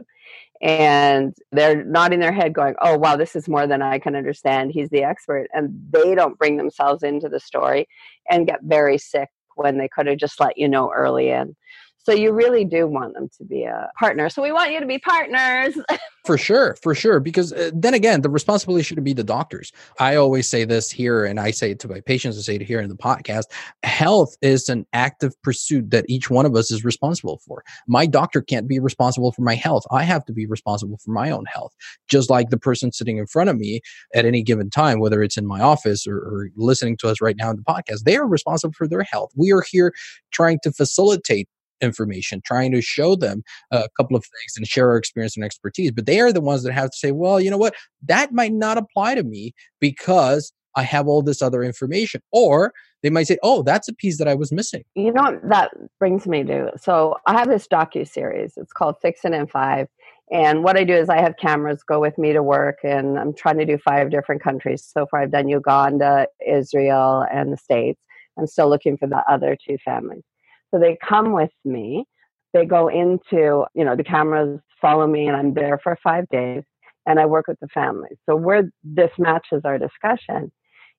[0.62, 4.72] And they're nodding their head going oh wow this is more than i can understand.
[4.72, 5.48] He's the expert.
[5.54, 7.88] And they don't bring themselves into the story
[8.30, 11.56] and get very sick when they could have just let you know early in
[12.04, 14.30] so you really do want them to be a partner.
[14.30, 15.78] So we want you to be partners.
[16.26, 17.20] for sure, for sure.
[17.20, 19.72] Because uh, then again, the responsibility should be the doctors.
[20.00, 22.64] I always say this here, and I say it to my patients, I say it
[22.64, 23.46] here in the podcast.
[23.84, 27.64] Health is an active pursuit that each one of us is responsible for.
[27.88, 29.86] My doctor can't be responsible for my health.
[29.92, 31.74] I have to be responsible for my own health.
[32.08, 33.82] Just like the person sitting in front of me
[34.16, 37.36] at any given time, whether it's in my office or, or listening to us right
[37.38, 39.32] now in the podcast, they are responsible for their health.
[39.36, 39.94] We are here
[40.32, 41.48] trying to facilitate
[41.82, 45.92] information, trying to show them a couple of things and share our experience and expertise.
[45.92, 48.54] But they are the ones that have to say, well, you know what, that might
[48.54, 52.22] not apply to me because I have all this other information.
[52.32, 55.50] Or they might say, "Oh, that's a piece that I was missing." You know what
[55.50, 56.72] that brings me to?
[56.78, 58.54] So I have this docu series.
[58.58, 59.88] It's called Fix It in Five,
[60.32, 63.34] and what I do is I have cameras go with me to work, and I'm
[63.34, 64.84] trying to do five different countries.
[64.84, 68.00] So far, I've done Uganda, Israel, and the States.
[68.38, 70.24] I'm still looking for the other two families.
[70.72, 72.06] So they come with me.
[72.54, 76.64] They go into, you know, the cameras follow me and I'm there for five days
[77.06, 78.18] and I work with the families.
[78.26, 80.52] So where this matches our discussion.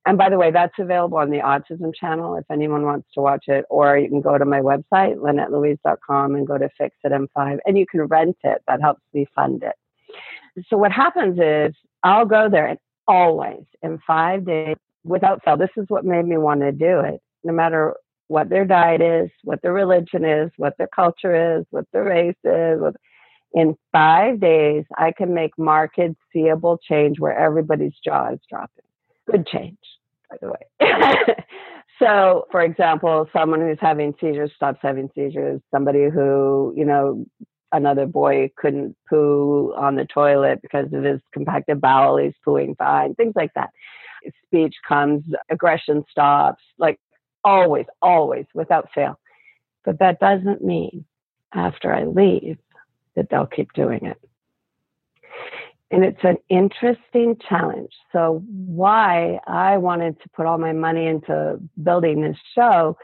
[0.05, 3.45] And by the way, that's available on the Autism channel if anyone wants to watch
[3.47, 7.29] it, or you can go to my website, lynettelouise.com, and go to Fix It in
[7.35, 8.63] 5, and you can rent it.
[8.67, 10.65] That helps me fund it.
[10.69, 15.57] So what happens is I'll go there and always in five days without fail.
[15.57, 17.21] This is what made me want to do it.
[17.45, 17.95] No matter
[18.33, 22.35] what their diet is, what their religion is, what their culture is, what their race
[22.45, 22.81] is.
[23.53, 26.01] In five days, I can make marked,
[26.33, 28.85] seeable change where everybody's jaw is dropping.
[29.31, 29.77] Good change,
[30.31, 31.45] by the way.
[31.99, 35.61] so, for example, someone who's having seizures stops having seizures.
[35.71, 37.27] Somebody who, you know,
[37.71, 43.14] another boy couldn't poo on the toilet because of his compacted bowel, he's pooing fine,
[43.14, 43.68] things like that.
[44.47, 46.99] Speech comes, aggression stops, like
[47.44, 49.18] always, always, without fail.
[49.85, 51.05] But that doesn't mean
[51.55, 52.59] after I leave
[53.16, 54.18] that they'll keep doing it.
[55.90, 57.92] And it's an interesting challenge.
[58.12, 62.96] So, why I wanted to put all my money into building this show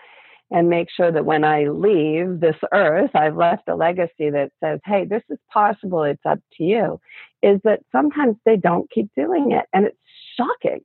[0.50, 4.80] and make sure that when I leave this earth, I've left a legacy that says,
[4.86, 7.00] hey, this is possible, it's up to you,
[7.42, 9.66] is that sometimes they don't keep doing it.
[9.74, 9.98] And it's
[10.36, 10.80] shocking.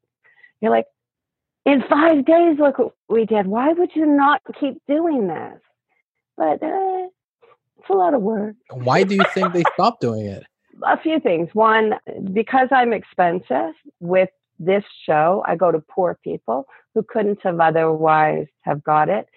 [0.60, 0.86] You're like,
[1.66, 3.48] in five days, look what we did.
[3.48, 5.60] Why would you not keep doing this?
[6.36, 7.08] But uh,
[7.80, 8.56] it's a lot of work.
[8.72, 10.44] Why do you think they stopped doing it?
[10.84, 11.50] A few things.
[11.54, 11.94] One,
[12.34, 18.48] because I'm expensive with this show, I go to poor people who couldn't have otherwise
[18.62, 19.28] have got it.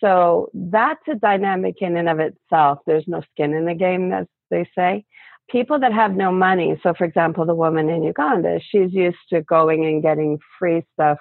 [0.00, 2.78] So that's a dynamic in and of itself.
[2.86, 5.04] There's no skin in the game, as they say.
[5.50, 9.42] People that have no money, so for example, the woman in Uganda, she's used to
[9.42, 11.18] going and getting free stuff.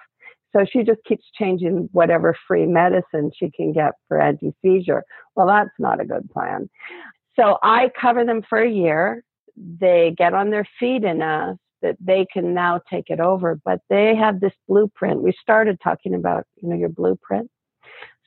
[0.56, 5.04] So she just keeps changing whatever free medicine she can get for anti seizure.
[5.36, 6.70] Well, that's not a good plan.
[7.36, 9.24] So I cover them for a year.
[9.56, 14.16] They get on their feet enough that they can now take it over, but they
[14.16, 15.22] have this blueprint.
[15.22, 17.50] We started talking about, you know, your blueprint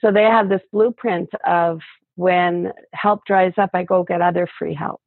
[0.03, 1.81] so they have this blueprint of
[2.17, 5.02] when help dries up, I go get other free help.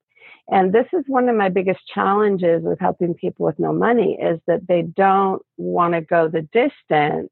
[0.47, 4.39] And this is one of my biggest challenges with helping people with no money is
[4.47, 7.29] that they don't want to go the distance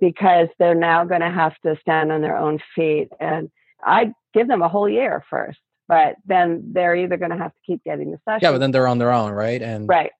[0.00, 3.08] because they're now going to have to stand on their own feet.
[3.20, 3.50] And
[3.82, 7.60] I give them a whole year first, but then they're either going to have to
[7.64, 8.40] keep getting the session.
[8.42, 9.62] Yeah, but then they're on their own, right?
[9.62, 10.10] And right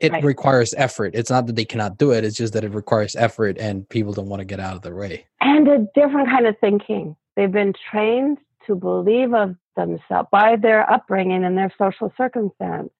[0.00, 0.24] it right.
[0.24, 1.14] requires effort.
[1.14, 4.12] It's not that they cannot do it, it's just that it requires effort and people
[4.12, 5.26] don't want to get out of the way.
[5.40, 7.16] And a different kind of thinking.
[7.36, 12.90] They've been trained to believe of themselves by their upbringing and their social circumstance,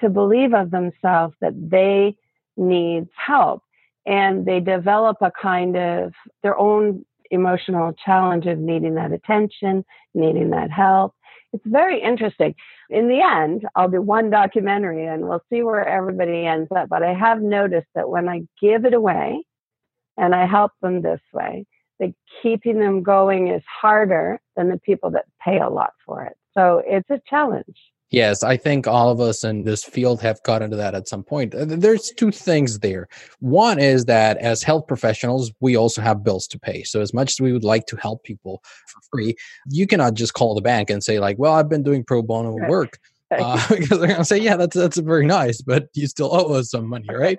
[0.00, 2.16] to believe of themselves that they
[2.56, 3.62] need help.
[4.04, 10.50] And they develop a kind of their own emotional challenge of needing that attention, needing
[10.50, 11.14] that help.
[11.52, 12.54] It's very interesting.
[12.90, 16.88] In the end, I'll do one documentary and we'll see where everybody ends up.
[16.88, 19.42] But I have noticed that when I give it away
[20.16, 21.66] and I help them this way,
[22.00, 26.36] that keeping them going is harder than the people that pay a lot for it.
[26.54, 27.76] So it's a challenge.
[28.10, 31.24] Yes, I think all of us in this field have got into that at some
[31.24, 31.54] point.
[31.56, 33.08] There's two things there.
[33.40, 36.84] One is that as health professionals, we also have bills to pay.
[36.84, 39.34] So as much as we would like to help people for free,
[39.68, 42.56] you cannot just call the bank and say like, "Well, I've been doing pro bono
[42.68, 46.54] work." Uh, because they're gonna say, "Yeah, that's that's very nice, but you still owe
[46.54, 47.38] us some money, right?"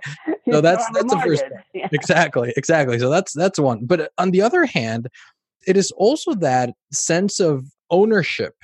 [0.50, 1.44] so that's that's the first.
[1.74, 1.90] Yeah.
[1.92, 2.98] Exactly, exactly.
[2.98, 3.86] So that's that's one.
[3.86, 5.10] But uh, on the other hand,
[5.68, 8.56] it is also that sense of ownership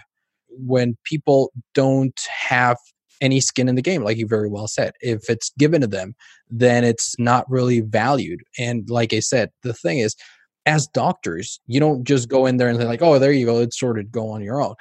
[0.50, 2.78] when people don't have
[3.22, 4.94] any skin in the game, like you very well said.
[5.00, 6.16] If it's given to them,
[6.50, 8.42] then it's not really valued.
[8.58, 10.16] And like I said, the thing is,
[10.65, 13.60] as doctors, you don't just go in there and say like, "Oh, there you go,
[13.60, 14.76] it's sorted, go on your own,"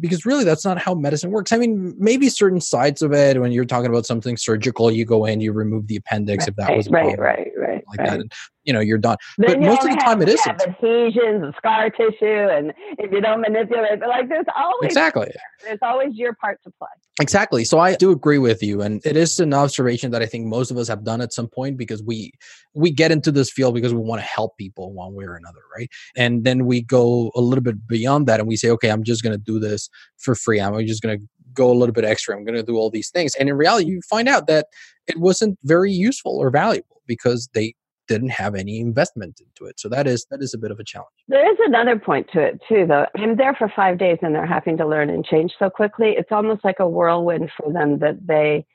[0.00, 1.52] because really that's not how medicine works.
[1.52, 5.24] I mean, maybe certain sides of it, when you're talking about something surgical, you go
[5.24, 8.18] in, you remove the appendix right, if that was right, right, right, like right.
[8.20, 8.26] that,
[8.68, 9.16] you know you're done.
[9.38, 10.62] Then but most of the time, it isn't.
[10.62, 15.32] Adhesions and scar tissue, and if you don't manipulate, like there's always exactly
[15.64, 16.88] there's always your part to play.
[17.20, 17.64] Exactly.
[17.64, 20.70] So I do agree with you, and it is an observation that I think most
[20.70, 22.30] of us have done at some point because we
[22.74, 25.60] we get into this field because we want to help people one way or another,
[25.74, 25.88] right?
[26.14, 29.22] And then we go a little bit beyond that, and we say, okay, I'm just
[29.22, 30.60] going to do this for free.
[30.60, 32.36] I'm just going to go a little bit extra.
[32.36, 34.66] I'm going to do all these things, and in reality, you find out that
[35.06, 37.74] it wasn't very useful or valuable because they
[38.08, 39.78] didn't have any investment into it.
[39.78, 41.10] So that is that is a bit of a challenge.
[41.28, 43.06] There is another point to it too, though.
[43.16, 46.14] I'm there for five days and they're having to learn and change so quickly.
[46.16, 48.66] It's almost like a whirlwind for them that they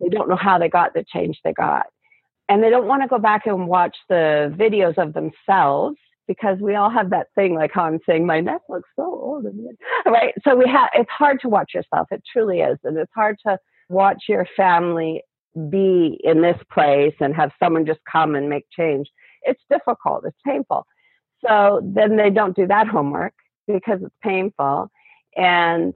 [0.00, 1.86] they don't know how they got the change they got,
[2.48, 6.74] and they don't want to go back and watch the videos of themselves because we
[6.74, 9.46] all have that thing like how I'm saying my neck looks so old,
[10.06, 10.34] right?
[10.46, 12.08] So we have it's hard to watch yourself.
[12.10, 15.22] It truly is, and it's hard to watch your family
[15.70, 19.08] be in this place and have someone just come and make change.
[19.42, 20.86] It's difficult, it's painful.
[21.46, 23.34] So then they don't do that homework
[23.66, 24.90] because it's painful.
[25.36, 25.94] And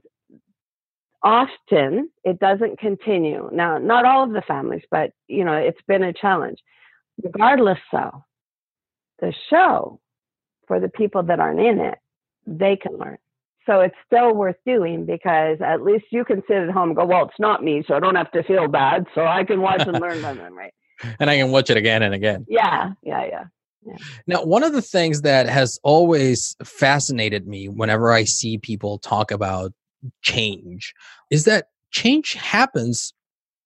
[1.23, 3.49] often it doesn't continue.
[3.51, 6.59] Now, not all of the families, but you know, it's been a challenge.
[7.21, 8.23] Regardless, so
[9.19, 9.99] the show
[10.67, 11.97] for the people that aren't in it,
[12.47, 13.17] they can learn.
[13.69, 17.05] So it's still worth doing because at least you can sit at home and go,
[17.05, 19.05] well, it's not me, so I don't have to feel bad.
[19.13, 20.73] So I can watch and learn from them, right?
[21.19, 22.45] And I can watch it again and again.
[22.49, 23.43] Yeah, yeah, yeah.
[23.85, 23.95] Yeah.
[24.27, 29.31] Now, one of the things that has always fascinated me whenever I see people talk
[29.31, 29.71] about
[30.23, 30.93] change
[31.29, 33.13] is that change happens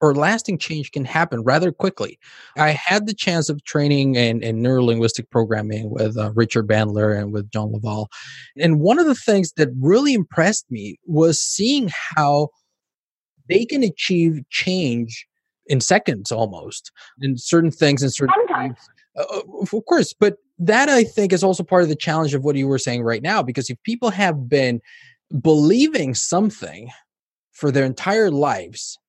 [0.04, 2.20] or lasting change can happen rather quickly.
[2.58, 7.32] I had the chance of training in, in neurolinguistic programming with uh, Richard Bandler and
[7.32, 8.10] with John La Valle.
[8.58, 12.50] And one of the things that really impressed me was seeing how
[13.48, 15.26] they can achieve change
[15.68, 16.92] in seconds almost
[17.22, 18.78] in certain things and certain Sometimes.
[19.18, 22.58] uh, of course but that i think is also part of the challenge of what
[22.58, 24.82] you were saying right now because if people have been
[25.42, 26.90] believing something
[27.54, 29.00] for their entire lives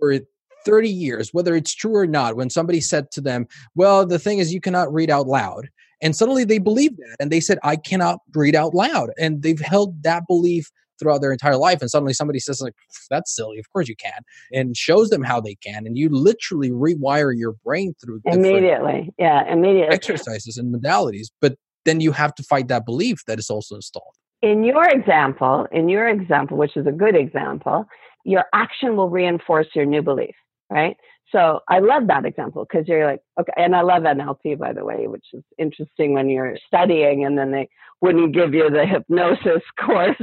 [0.00, 0.18] for
[0.64, 4.38] 30 years whether it's true or not when somebody said to them well the thing
[4.38, 5.68] is you cannot read out loud
[6.00, 9.60] and suddenly they believe that and they said i cannot read out loud and they've
[9.60, 12.74] held that belief throughout their entire life and suddenly somebody says like
[13.10, 14.20] that's silly of course you can
[14.52, 19.12] and shows them how they can and you literally rewire your brain through Immediately.
[19.18, 19.94] Yeah, immediately.
[19.94, 24.14] exercises and modalities but then you have to fight that belief that is also installed
[24.42, 27.86] in your example, in your example, which is a good example,
[28.24, 30.34] your action will reinforce your new belief,
[30.72, 30.96] right?
[31.30, 34.84] So I love that example because you're like, okay, and I love NLP by the
[34.84, 37.68] way, which is interesting when you're studying and then they
[38.00, 40.16] wouldn't give you the hypnosis course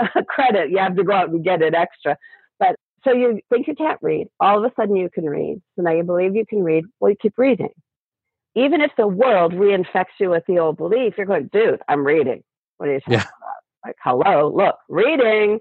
[0.00, 0.70] uh, credit.
[0.70, 2.16] You have to go out and get it extra.
[2.58, 5.60] But so you think you can't read, all of a sudden you can read.
[5.76, 7.70] So now you believe you can read, well, you keep reading.
[8.54, 12.42] Even if the world reinfects you with the old belief, you're going, dude, I'm reading.
[12.78, 13.20] What are you talking Yeah.
[13.22, 13.86] about?
[13.86, 15.60] Like, hello, look, reading.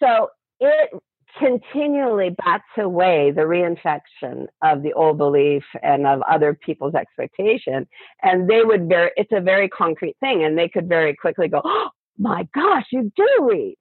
[0.00, 0.28] So
[0.60, 0.90] it
[1.38, 7.86] continually bats away the reinfection of the old belief and of other people's expectation.
[8.22, 10.44] And they would very, it's a very concrete thing.
[10.44, 13.76] And they could very quickly go, oh my gosh, you do read.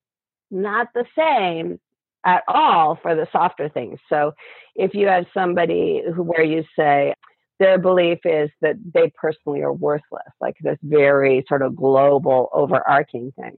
[0.51, 1.79] Not the same
[2.25, 3.99] at all for the softer things.
[4.09, 4.33] So
[4.75, 7.13] if you have somebody who, where you say,
[7.59, 13.31] their belief is that they personally are worthless, like this very sort of global overarching
[13.39, 13.55] thing.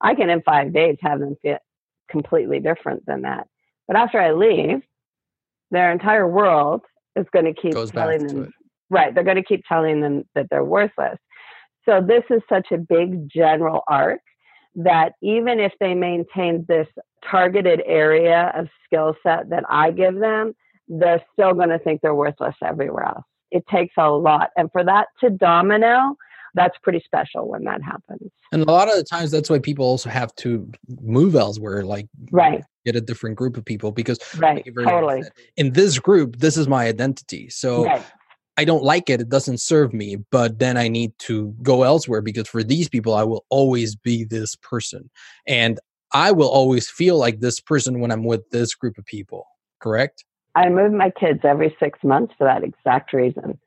[0.00, 1.58] I can in five days have them feel
[2.12, 3.48] completely different than that.
[3.88, 4.82] But after I leave,
[5.72, 6.82] their entire world
[7.16, 8.52] is going to keep goes telling them,
[8.90, 11.18] right, they're going to keep telling them that they're worthless.
[11.84, 14.20] So this is such a big general arc
[14.76, 16.86] that even if they maintain this
[17.28, 20.54] targeted area of skill set that I give them,
[20.88, 23.24] they're still going to think they're worthless everywhere else.
[23.50, 24.50] It takes a lot.
[24.56, 26.16] And for that to domino,
[26.54, 28.30] that's pretty special when that happens.
[28.52, 32.06] and a lot of the times that's why people also have to move elsewhere like
[32.30, 32.62] Right.
[32.84, 34.64] get a different group of people because Right.
[34.76, 35.22] like Totally.
[35.56, 38.04] in this group this is my identity so Right.
[38.58, 39.22] I don't like it.
[39.22, 40.16] It doesn't serve me.
[40.30, 44.24] But then I need to go elsewhere because for these people, I will always be
[44.24, 45.08] this person.
[45.46, 45.80] And
[46.12, 49.46] I will always feel like this person when I'm with this group of people.
[49.80, 50.22] Correct?
[50.54, 53.58] I move my kids every six months for that exact reason.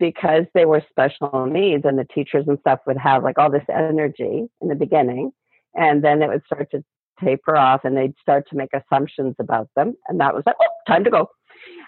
[0.00, 3.64] Because they were special needs and the teachers and stuff would have like all this
[3.72, 5.30] energy in the beginning.
[5.76, 6.82] And then it would start to
[7.22, 9.94] taper off and they'd start to make assumptions about them.
[10.08, 11.28] And that was like, oh, time to go.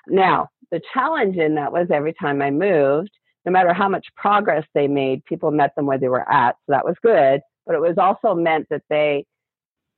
[0.06, 3.10] Now, the challenge in that was every time I moved,
[3.44, 6.56] no matter how much progress they made, people met them where they were at.
[6.66, 7.40] So that was good.
[7.66, 9.24] But it was also meant that they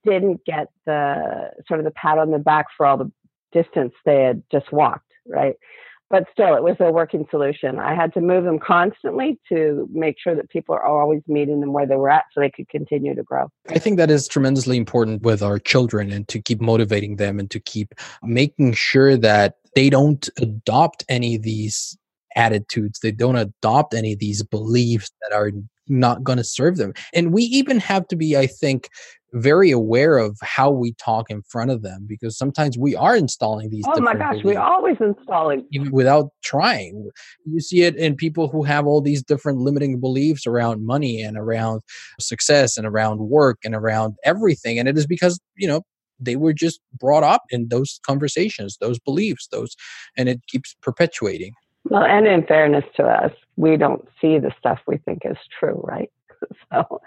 [0.04, 3.10] didn't get the sort of the pat on the back for all the
[3.52, 5.54] distance they had just walked, right?
[6.14, 7.80] But still, it was a working solution.
[7.80, 11.72] I had to move them constantly to make sure that people are always meeting them
[11.72, 13.48] where they were at so they could continue to grow.
[13.70, 17.50] I think that is tremendously important with our children and to keep motivating them and
[17.50, 21.98] to keep making sure that they don't adopt any of these
[22.36, 23.00] attitudes.
[23.00, 25.50] They don't adopt any of these beliefs that are
[25.88, 26.94] not going to serve them.
[27.12, 28.88] And we even have to be, I think,
[29.34, 33.68] very aware of how we talk in front of them because sometimes we are installing
[33.68, 33.84] these.
[33.86, 35.66] Oh my gosh, we beliefs always installing.
[35.72, 37.10] even without trying.
[37.44, 41.36] You see it in people who have all these different limiting beliefs around money and
[41.36, 41.80] around
[42.20, 44.78] success and around work and around everything.
[44.78, 45.82] And it is because, you know,
[46.20, 49.74] they were just brought up in those conversations, those beliefs, those,
[50.16, 51.52] and it keeps perpetuating.
[51.90, 55.80] Well, and in fairness to us, we don't see the stuff we think is true,
[55.84, 56.10] right?
[56.72, 57.00] So,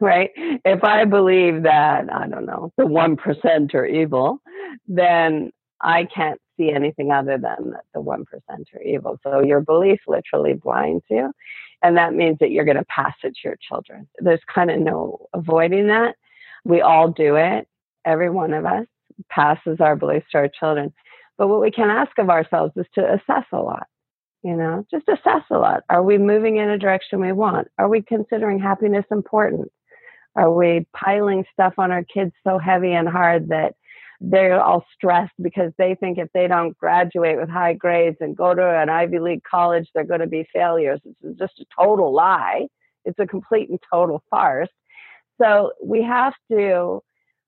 [0.00, 0.30] right?
[0.36, 4.40] If I believe that, I don't know, the 1% are evil,
[4.88, 9.18] then I can't see anything other than the 1% are evil.
[9.22, 11.32] So your belief literally blinds you.
[11.82, 14.08] And that means that you're going to pass it to your children.
[14.18, 16.14] There's kind of no avoiding that.
[16.64, 17.66] We all do it.
[18.04, 18.86] Every one of us
[19.28, 20.92] passes our beliefs to our children.
[21.38, 23.86] But what we can ask of ourselves is to assess a lot
[24.42, 25.82] you know just assess a lot.
[25.88, 27.68] Are we moving in a direction we want?
[27.78, 29.70] Are we considering happiness important?
[30.34, 33.74] Are we piling stuff on our kids so heavy and hard that
[34.20, 38.54] they're all stressed because they think if they don't graduate with high grades and go
[38.54, 41.00] to an ivy league college they're going to be failures.
[41.04, 42.68] It's just a total lie.
[43.04, 44.68] It's a complete and total farce.
[45.40, 47.02] So we have to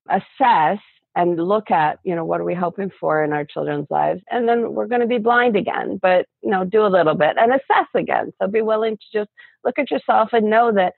[0.09, 0.79] assess
[1.15, 4.21] and look at, you know, what are we hoping for in our children's lives?
[4.29, 7.37] And then we're going to be blind again, but, you know, do a little bit
[7.37, 8.33] and assess again.
[8.39, 9.29] So be willing to just
[9.63, 10.93] look at yourself and know that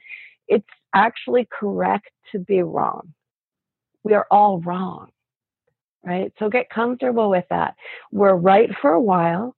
[0.48, 3.14] it's actually correct to be wrong.
[4.04, 5.10] We are all wrong,
[6.04, 6.34] right?
[6.40, 7.76] So get comfortable with that.
[8.12, 9.56] We're right for a while.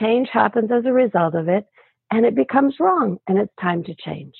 [0.00, 1.64] Change happens as a result of it,
[2.10, 4.34] and it becomes wrong, and it's time to change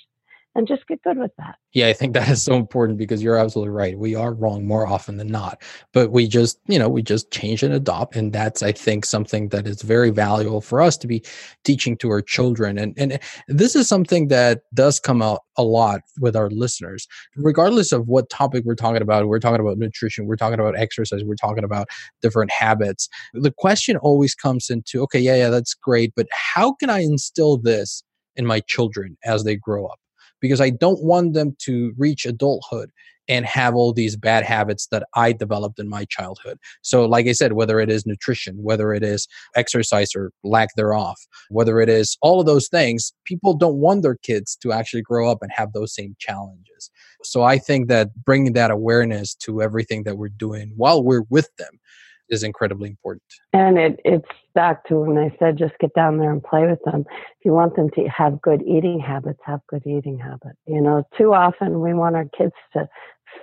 [0.56, 1.56] and just get good with that.
[1.74, 3.98] Yeah, I think that is so important because you're absolutely right.
[3.98, 7.62] We are wrong more often than not, but we just, you know, we just change
[7.62, 8.16] and adopt.
[8.16, 11.22] And that's, I think, something that is very valuable for us to be
[11.64, 12.78] teaching to our children.
[12.78, 17.92] And, and this is something that does come out a lot with our listeners, regardless
[17.92, 19.28] of what topic we're talking about.
[19.28, 21.88] We're talking about nutrition, we're talking about exercise, we're talking about
[22.22, 23.08] different habits.
[23.34, 27.58] The question always comes into, okay, yeah, yeah, that's great, but how can I instill
[27.58, 28.02] this
[28.36, 29.98] in my children as they grow up?
[30.40, 32.90] Because I don't want them to reach adulthood
[33.28, 36.58] and have all these bad habits that I developed in my childhood.
[36.82, 41.16] So, like I said, whether it is nutrition, whether it is exercise or lack thereof,
[41.48, 45.30] whether it is all of those things, people don't want their kids to actually grow
[45.30, 46.90] up and have those same challenges.
[47.22, 51.48] So, I think that bringing that awareness to everything that we're doing while we're with
[51.58, 51.80] them
[52.28, 53.22] is incredibly important.
[53.52, 56.80] And it, it's back to when I said just get down there and play with
[56.84, 57.04] them.
[57.08, 60.58] If you want them to have good eating habits, have good eating habits.
[60.66, 62.88] You know, too often we want our kids to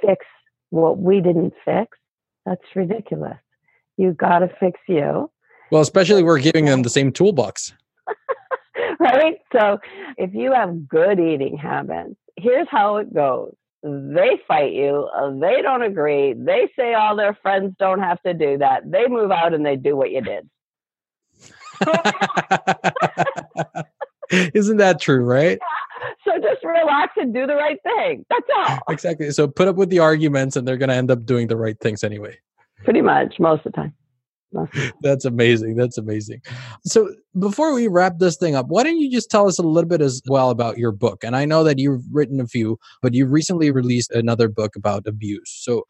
[0.02, 0.26] fix
[0.70, 1.98] what we didn't fix.
[2.46, 3.38] That's ridiculous.
[3.98, 5.30] You got to fix you.
[5.72, 7.74] Well, especially we're giving them the same toolbox.
[9.00, 9.38] right?
[9.52, 9.80] So
[10.18, 13.54] if you have good eating habits, here's how it goes
[13.84, 15.10] they fight you.
[15.14, 16.34] Uh, they don't agree.
[16.34, 18.90] They say all their friends don't have to do that.
[18.90, 20.50] They move out and they do what you did.
[24.54, 25.60] Isn't that true, right?
[26.26, 28.26] So just relax and do the right thing.
[28.30, 28.80] That's all.
[28.90, 29.32] Exactly.
[29.32, 31.78] So put up with the arguments and they're going to end up doing the right
[31.80, 32.38] things anyway.
[32.84, 33.94] Pretty much, most of the time.
[35.02, 35.76] That's amazing.
[35.76, 36.42] That's amazing.
[36.86, 39.90] So before we wrap this thing up, why don't you just tell us a little
[39.90, 41.24] bit as well about your book?
[41.24, 45.08] And I know that you've written a few, but you recently released another book about
[45.08, 45.50] abuse.
[45.64, 45.84] So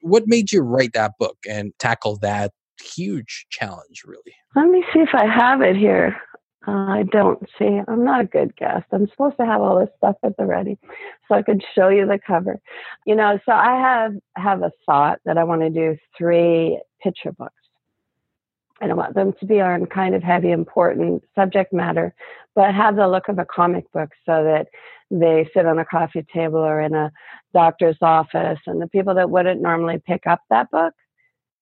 [0.00, 2.52] what made you write that book and tackle that
[2.82, 4.34] huge challenge really?
[4.56, 6.16] Let me see if I have it here.
[6.66, 7.80] Uh, I don't see.
[7.88, 8.84] I'm not a good guest.
[8.92, 10.78] I'm supposed to have all this stuff at the ready,
[11.26, 12.60] so I could show you the cover.
[13.06, 17.32] You know, so I have have a thought that I want to do three picture
[17.32, 17.54] books.
[18.80, 22.14] I don't want them to be on kind of heavy, important subject matter,
[22.54, 24.68] but have the look of a comic book so that
[25.10, 27.12] they sit on a coffee table or in a
[27.52, 28.58] doctor's office.
[28.66, 30.94] And the people that wouldn't normally pick up that book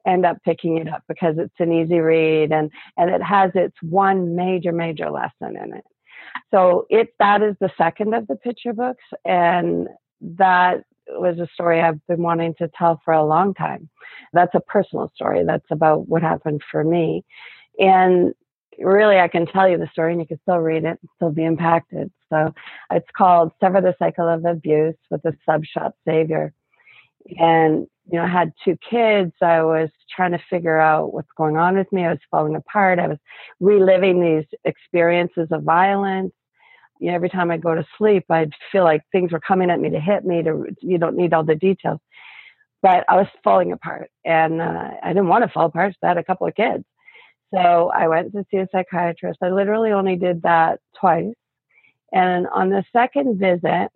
[0.07, 3.77] end up picking it up because it's an easy read and, and it has its
[3.83, 5.85] one major, major lesson in it.
[6.53, 9.05] So it that is the second of the picture books.
[9.25, 9.89] And
[10.21, 13.89] that was a story I've been wanting to tell for a long time.
[14.33, 15.45] That's a personal story.
[15.45, 17.25] That's about what happened for me.
[17.79, 18.35] And
[18.79, 21.45] really, I can tell you the story and you can still read it, still be
[21.45, 22.11] impacted.
[22.31, 22.53] So
[22.91, 26.53] it's called Sever the Cycle of Abuse with a Subshop Savior.
[27.39, 29.33] And, you know, I had two kids.
[29.43, 32.05] I was trying to figure out what's going on with me.
[32.05, 32.99] I was falling apart.
[32.99, 33.19] I was
[33.61, 36.33] reliving these experiences of violence
[36.99, 39.81] you know, every time I go to sleep, I'd feel like things were coming at
[39.81, 40.43] me to hit me.
[40.43, 42.01] To you don't need all the details,
[42.83, 45.95] but I was falling apart, and uh, I didn't want to fall apart.
[45.95, 46.85] So I had a couple of kids,
[47.55, 49.39] so I went to see a psychiatrist.
[49.43, 51.35] I literally only did that twice,
[52.13, 53.89] and on the second visit,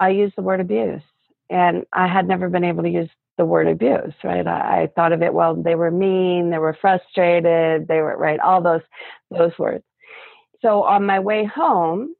[0.00, 1.02] I used the word abuse,
[1.50, 4.14] and I had never been able to use the word abuse.
[4.24, 4.46] Right?
[4.46, 5.34] I, I thought of it.
[5.34, 6.50] Well, they were mean.
[6.50, 7.86] They were frustrated.
[7.86, 8.40] They were right.
[8.40, 8.82] All those
[9.30, 9.84] those words
[10.62, 12.14] so on my way home,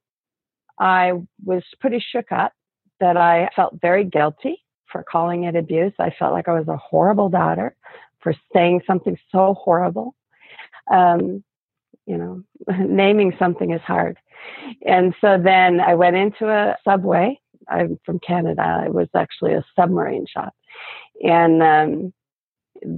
[0.78, 1.12] I
[1.44, 2.52] was pretty shook up
[3.00, 5.92] that I felt very guilty for calling it abuse.
[5.98, 7.76] I felt like I was a horrible daughter
[8.20, 10.14] for saying something so horrible.
[10.90, 11.42] Um,
[12.06, 12.42] you know,
[12.78, 14.18] naming something is hard.
[14.84, 17.40] And so then I went into a subway.
[17.68, 18.84] I'm from Canada.
[18.86, 20.54] It was actually a submarine shop.
[21.22, 22.12] And um,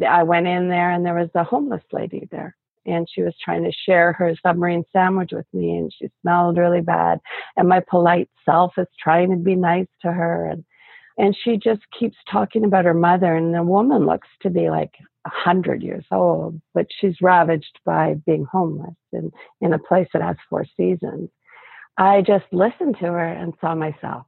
[0.06, 2.56] I went in there and there was a homeless lady there
[2.88, 6.80] and she was trying to share her submarine sandwich with me and she smelled really
[6.80, 7.20] bad.
[7.56, 10.64] And my polite self is trying to be nice to her and
[11.20, 14.92] and she just keeps talking about her mother and the woman looks to be like
[15.26, 20.22] a hundred years old but she's ravaged by being homeless and in a place that
[20.22, 21.28] has four seasons.
[21.96, 24.26] I just listened to her and saw myself.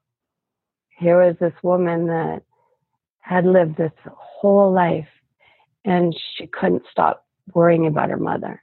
[0.98, 2.42] Here was this woman that
[3.20, 5.08] had lived this whole life
[5.84, 7.24] and she couldn't stop
[7.54, 8.62] worrying about her mother.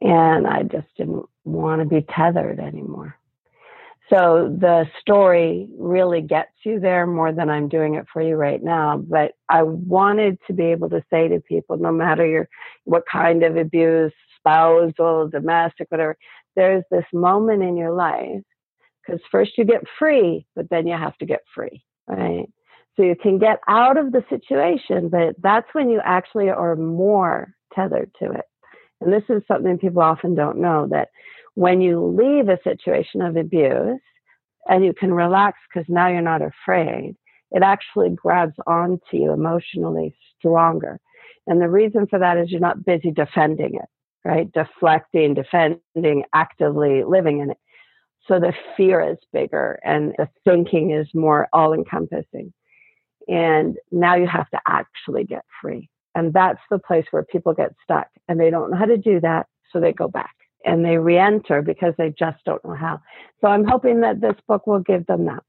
[0.00, 3.16] And I just didn't want to be tethered anymore.
[4.10, 8.62] So the story really gets you there more than I'm doing it for you right
[8.62, 8.98] now.
[8.98, 12.48] But I wanted to be able to say to people, no matter your
[12.84, 16.18] what kind of abuse, spousal, domestic, whatever,
[16.54, 18.42] there's this moment in your life
[19.06, 22.46] because first you get free, but then you have to get free, right?
[22.96, 27.54] So you can get out of the situation, but that's when you actually are more
[27.74, 28.44] tethered to it.
[29.00, 31.08] And this is something people often don't know that
[31.54, 34.00] when you leave a situation of abuse
[34.68, 37.16] and you can relax because now you're not afraid,
[37.50, 41.00] it actually grabs onto you emotionally stronger.
[41.46, 43.88] And the reason for that is you're not busy defending it,
[44.24, 44.50] right?
[44.52, 47.58] Deflecting, defending, actively living in it.
[48.26, 52.52] So the fear is bigger and the thinking is more all encompassing.
[53.28, 55.88] And now you have to actually get free.
[56.14, 59.20] And that's the place where people get stuck and they don't know how to do
[59.20, 59.46] that.
[59.72, 63.00] So they go back and they re-enter because they just don't know how.
[63.40, 65.42] So I'm hoping that this book will give them that.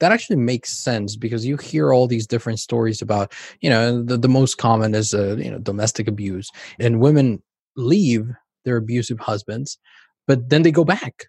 [0.00, 4.16] That actually makes sense because you hear all these different stories about, you know, the,
[4.16, 6.48] the most common is, uh, you know, domestic abuse
[6.78, 7.42] and women
[7.76, 8.28] leave
[8.64, 9.78] their abusive husbands,
[10.26, 11.26] but then they go back.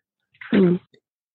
[0.54, 0.80] Mm.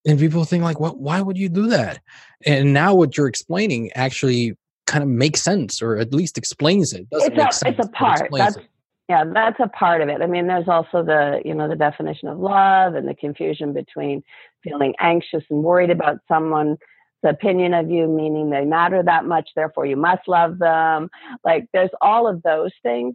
[0.06, 2.00] And people think like, well, why would you do that?
[2.44, 4.54] And now what you're explaining actually
[4.86, 7.08] kind of makes sense or at least explains it.
[7.10, 8.28] Doesn't it's, a, sense, it's a part.
[8.30, 8.68] That's, it
[9.08, 12.28] yeah that's a part of it i mean there's also the you know the definition
[12.28, 14.22] of love and the confusion between
[14.62, 16.78] feeling anxious and worried about someone's
[17.22, 21.08] opinion of you meaning they matter that much therefore you must love them
[21.42, 23.14] like there's all of those things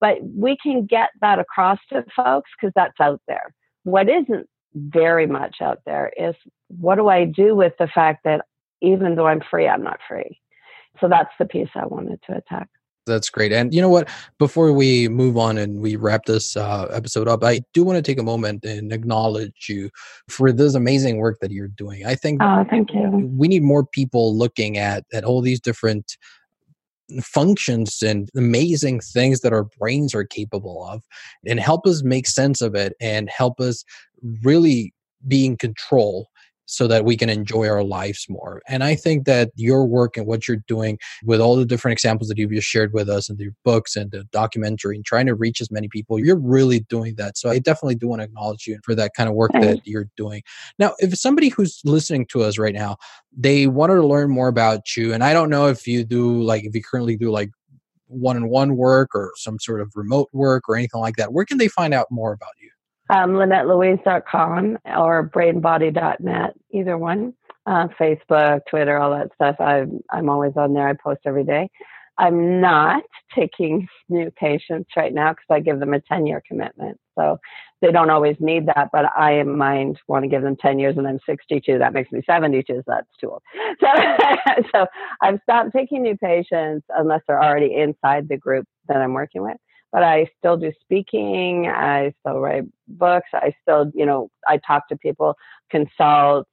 [0.00, 5.26] but we can get that across to folks because that's out there what isn't very
[5.26, 6.34] much out there is
[6.68, 8.44] what do i do with the fact that
[8.80, 10.40] even though i'm free i'm not free
[11.00, 12.68] so that's the piece i wanted to attack
[13.08, 13.52] that's great.
[13.52, 14.08] And you know what?
[14.38, 18.02] Before we move on and we wrap this uh, episode up, I do want to
[18.02, 19.90] take a moment and acknowledge you
[20.28, 22.06] for this amazing work that you're doing.
[22.06, 23.30] I think oh, thank you.
[23.36, 26.16] we need more people looking at at all these different
[27.22, 31.02] functions and amazing things that our brains are capable of
[31.46, 33.84] and help us make sense of it and help us
[34.42, 34.92] really
[35.26, 36.28] be in control
[36.70, 38.60] so that we can enjoy our lives more.
[38.68, 42.28] And I think that your work and what you're doing with all the different examples
[42.28, 45.34] that you've just shared with us and your books and the documentary and trying to
[45.34, 47.38] reach as many people, you're really doing that.
[47.38, 50.10] So I definitely do want to acknowledge you for that kind of work that you're
[50.14, 50.42] doing.
[50.78, 52.98] Now, if somebody who's listening to us right now,
[53.34, 56.64] they wanted to learn more about you, and I don't know if you do like
[56.64, 57.50] if you currently do like
[58.08, 61.68] one-on-one work or some sort of remote work or anything like that, where can they
[61.68, 62.70] find out more about you?
[63.10, 67.34] Um, LynetteLouise.com or brainbody.net, either one.
[67.66, 69.54] Uh, Facebook, Twitter, all that stuff.
[69.60, 70.88] I'm, I'm always on there.
[70.88, 71.68] I post every day.
[72.16, 73.02] I'm not
[73.34, 76.98] taking new patients right now because I give them a 10 year commitment.
[77.18, 77.38] So
[77.80, 80.96] they don't always need that, but I in mind want to give them 10 years
[80.96, 81.78] and I'm 62.
[81.78, 82.64] That makes me 72.
[82.74, 83.42] So that's too old.
[83.80, 84.86] So, so
[85.20, 89.56] I've stopped taking new patients unless they're already inside the group that I'm working with
[89.92, 91.66] but I still do speaking.
[91.66, 93.28] I still write books.
[93.32, 95.36] I still, you know, I talk to people,
[95.70, 96.46] consult.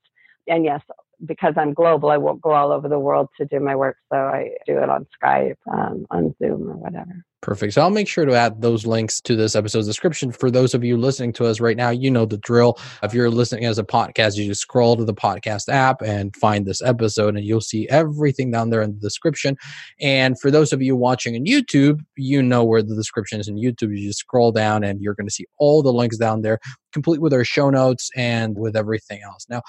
[0.47, 0.81] And yes,
[1.25, 3.97] because I'm global, I won't go all over the world to do my work.
[4.11, 7.23] So I do it on Skype, um, on Zoom, or whatever.
[7.45, 7.73] Perfect.
[7.73, 10.31] So I'll make sure to add those links to this episode's description.
[10.31, 12.79] For those of you listening to us right now, you know the drill.
[13.03, 16.65] If you're listening as a podcast, you just scroll to the podcast app and find
[16.65, 19.57] this episode, and you'll see everything down there in the description.
[20.01, 23.57] And for those of you watching on YouTube, you know where the description is in
[23.57, 23.95] YouTube.
[23.95, 26.57] You just scroll down and you're going to see all the links down there,
[26.93, 29.45] complete with our show notes and with everything else.
[29.49, 29.61] Now,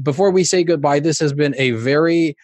[0.00, 2.36] before we say goodbye, this has been a very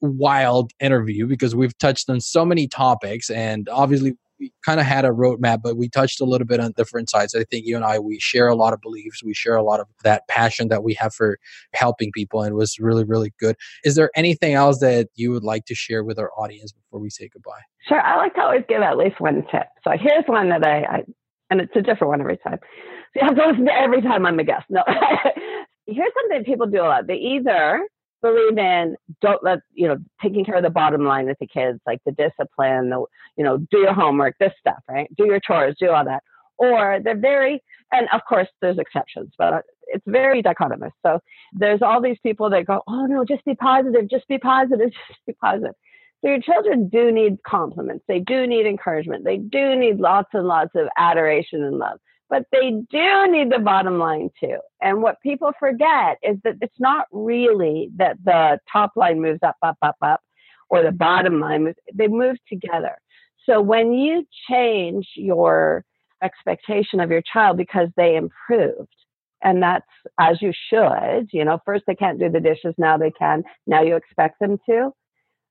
[0.00, 5.04] wild interview because we've touched on so many topics and obviously we kind of had
[5.04, 7.34] a roadmap, but we touched a little bit on different sides.
[7.34, 9.22] I think you and I, we share a lot of beliefs.
[9.24, 11.38] We share a lot of that passion that we have for
[11.72, 13.56] helping people, and it was really, really good.
[13.84, 17.10] Is there anything else that you would like to share with our audience before we
[17.10, 17.62] say goodbye?
[17.88, 18.00] Sure.
[18.00, 19.68] I like to always give at least one tip.
[19.84, 21.04] So here's one that I, I
[21.50, 22.58] and it's a different one every time.
[23.14, 24.64] So you have to listen to every time I'm a guest.
[24.68, 24.82] No.
[25.86, 27.06] here's something people do a lot.
[27.06, 27.86] They either
[28.22, 31.78] believe in don't let you know taking care of the bottom line with the kids
[31.86, 33.04] like the discipline the
[33.36, 35.08] you know do your homework this stuff right?
[35.16, 36.22] Do your chores do all that.
[36.58, 37.62] Or they're very
[37.92, 40.92] and of course there's exceptions but it's very dichotomous.
[41.04, 41.20] So
[41.52, 45.26] there's all these people that go oh no just be positive just be positive just
[45.26, 45.74] be positive.
[46.22, 48.04] So your children do need compliments.
[48.08, 49.24] They do need encouragement.
[49.24, 53.58] They do need lots and lots of adoration and love but they do need the
[53.60, 54.58] bottom line too.
[54.82, 59.56] And what people forget is that it's not really that the top line moves up,
[59.62, 60.20] up, up, up,
[60.68, 62.96] or the bottom line moves, they move together.
[63.44, 65.84] So when you change your
[66.22, 68.88] expectation of your child because they improved,
[69.42, 69.86] And that's
[70.18, 71.28] as you should.
[71.32, 73.44] You know, first they can't do the dishes, now they can.
[73.66, 74.90] Now you expect them to.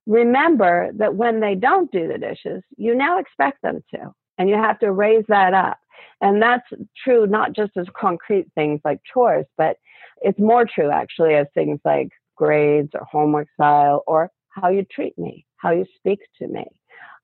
[0.06, 4.12] Remember that when they don't do the dishes, you now expect them to.
[4.38, 5.78] And you have to raise that up.
[6.20, 6.66] And that's
[7.04, 9.76] true not just as concrete things like chores, but
[10.22, 15.18] it's more true actually as things like grades or homework style or how you treat
[15.18, 16.64] me, how you speak to me,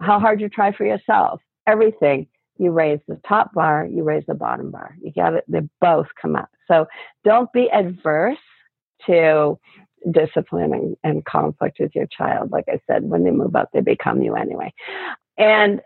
[0.00, 2.26] how hard you try for yourself, everything.
[2.58, 4.94] You raise the top bar, you raise the bottom bar.
[5.02, 6.50] You got it, they both come up.
[6.68, 6.86] So
[7.24, 8.36] don't be adverse
[9.06, 9.58] to
[10.10, 12.50] discipline and, and conflict with your child.
[12.52, 14.72] Like I said, when they move up, they become you anyway.
[15.38, 15.80] And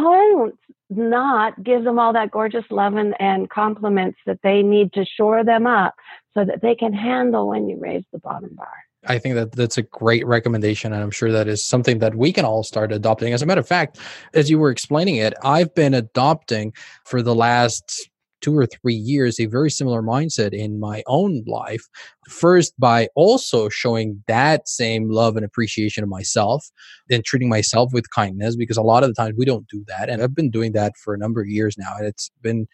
[0.00, 0.54] don't
[0.90, 5.44] not give them all that gorgeous love and, and compliments that they need to shore
[5.44, 5.94] them up
[6.34, 8.72] so that they can handle when you raise the bottom bar.
[9.06, 10.92] I think that that's a great recommendation.
[10.92, 13.32] And I'm sure that is something that we can all start adopting.
[13.32, 13.98] As a matter of fact,
[14.32, 16.72] as you were explaining it, I've been adopting
[17.04, 18.08] for the last
[18.42, 21.84] two or three years a very similar mindset in my own life.
[22.28, 26.66] First, by also showing that same love and appreciation of myself
[27.10, 30.10] and treating myself with kindness, because a lot of the times we don't do that.
[30.10, 31.94] And I've been doing that for a number of years now.
[31.96, 32.66] And it's been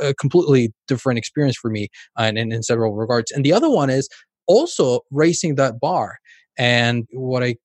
[0.00, 1.88] a completely different experience for me
[2.18, 3.30] uh, and, in several regards.
[3.30, 4.08] And the other one is
[4.46, 6.18] also raising that bar.
[6.58, 7.56] And what I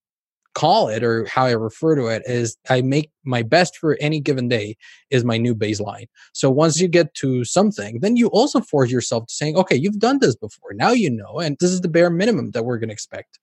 [0.53, 4.19] call it or how I refer to it is I make my best for any
[4.19, 4.75] given day
[5.09, 6.07] is my new baseline.
[6.33, 9.99] So once you get to something, then you also force yourself to saying, okay, you've
[9.99, 10.73] done this before.
[10.73, 13.39] Now you know, and this is the bare minimum that we're going to expect.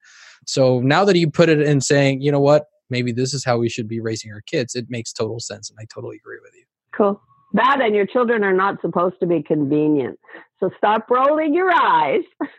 [0.46, 3.58] So now that you put it in saying, you know what, maybe this is how
[3.58, 5.70] we should be raising our kids, it makes total sense.
[5.70, 6.64] And I totally agree with you.
[6.94, 7.20] Cool.
[7.54, 10.18] That and your children are not supposed to be convenient.
[10.60, 12.22] So stop rolling your eyes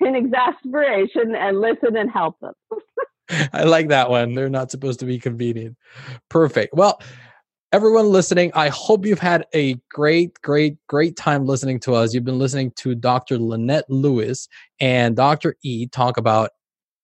[0.00, 2.54] in exasperation and listen and help them.
[3.52, 4.34] I like that one.
[4.34, 5.76] They're not supposed to be convenient.
[6.28, 6.74] Perfect.
[6.74, 7.00] Well,
[7.72, 12.14] everyone listening, I hope you've had a great, great, great time listening to us.
[12.14, 13.38] You've been listening to Dr.
[13.38, 14.48] Lynette Louise
[14.80, 15.56] and Dr.
[15.62, 16.50] E talk about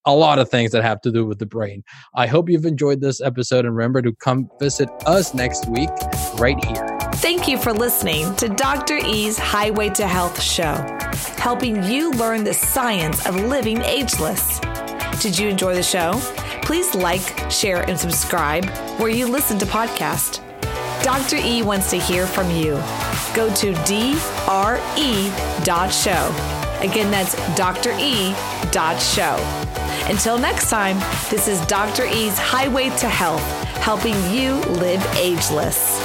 [0.06, 1.82] a lot of things that have to do with the brain.
[2.14, 5.90] I hope you've enjoyed this episode and remember to come visit us next week
[6.36, 6.86] right here.
[7.14, 8.96] Thank you for listening to Dr.
[8.96, 10.74] E's Highway to Health show,
[11.36, 14.60] helping you learn the science of living ageless.
[15.20, 16.14] Did you enjoy the show?
[16.62, 18.64] Please like, share, and subscribe
[18.98, 20.40] where you listen to podcasts.
[21.02, 21.36] Dr.
[21.36, 22.72] E wants to hear from you.
[23.34, 24.40] Go to dre.show.
[26.80, 28.34] Again, that's dre.show.
[30.10, 30.98] Until next time,
[31.28, 32.06] this is Dr.
[32.06, 33.42] E's Highway to Health,
[33.76, 36.00] helping you live ageless.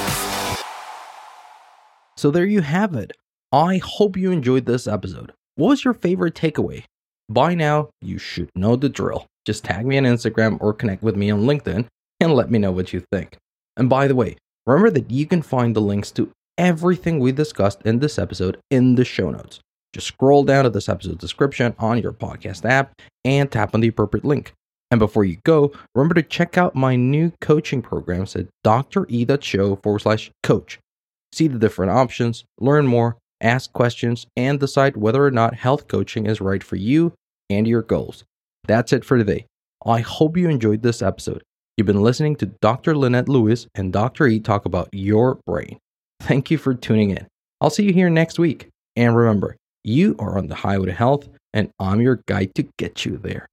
[2.17, 3.13] So there you have it.
[3.53, 5.31] I hope you enjoyed this episode.
[5.55, 6.83] What was your favorite takeaway?
[7.29, 9.25] By now, you should know the drill.
[9.45, 11.87] Just tag me on Instagram or connect with me on LinkedIn
[12.19, 13.37] and let me know what you think.
[13.77, 17.81] And by the way, remember that you can find the links to everything we discussed
[17.83, 19.59] in this episode in the show notes.
[19.93, 23.87] Just scroll down to this episode description on your podcast app and tap on the
[23.87, 24.53] appropriate link.
[24.91, 29.99] And before you go, remember to check out my new coaching programs at dre.show forward
[29.99, 30.79] slash coach.
[31.33, 36.25] See the different options, learn more, ask questions, and decide whether or not health coaching
[36.25, 37.13] is right for you
[37.49, 38.23] and your goals.
[38.67, 39.45] That's it for today.
[39.85, 41.43] I hope you enjoyed this episode.
[41.77, 42.95] You've been listening to Dr.
[42.95, 44.27] Lynette Louise and Dr.
[44.27, 45.77] E talk about your brain.
[46.21, 47.27] Thank you for tuning in.
[47.59, 48.69] I'll see you here next week.
[48.95, 53.05] And remember, you are on the highway to health, and I'm your guide to get
[53.05, 53.43] you there.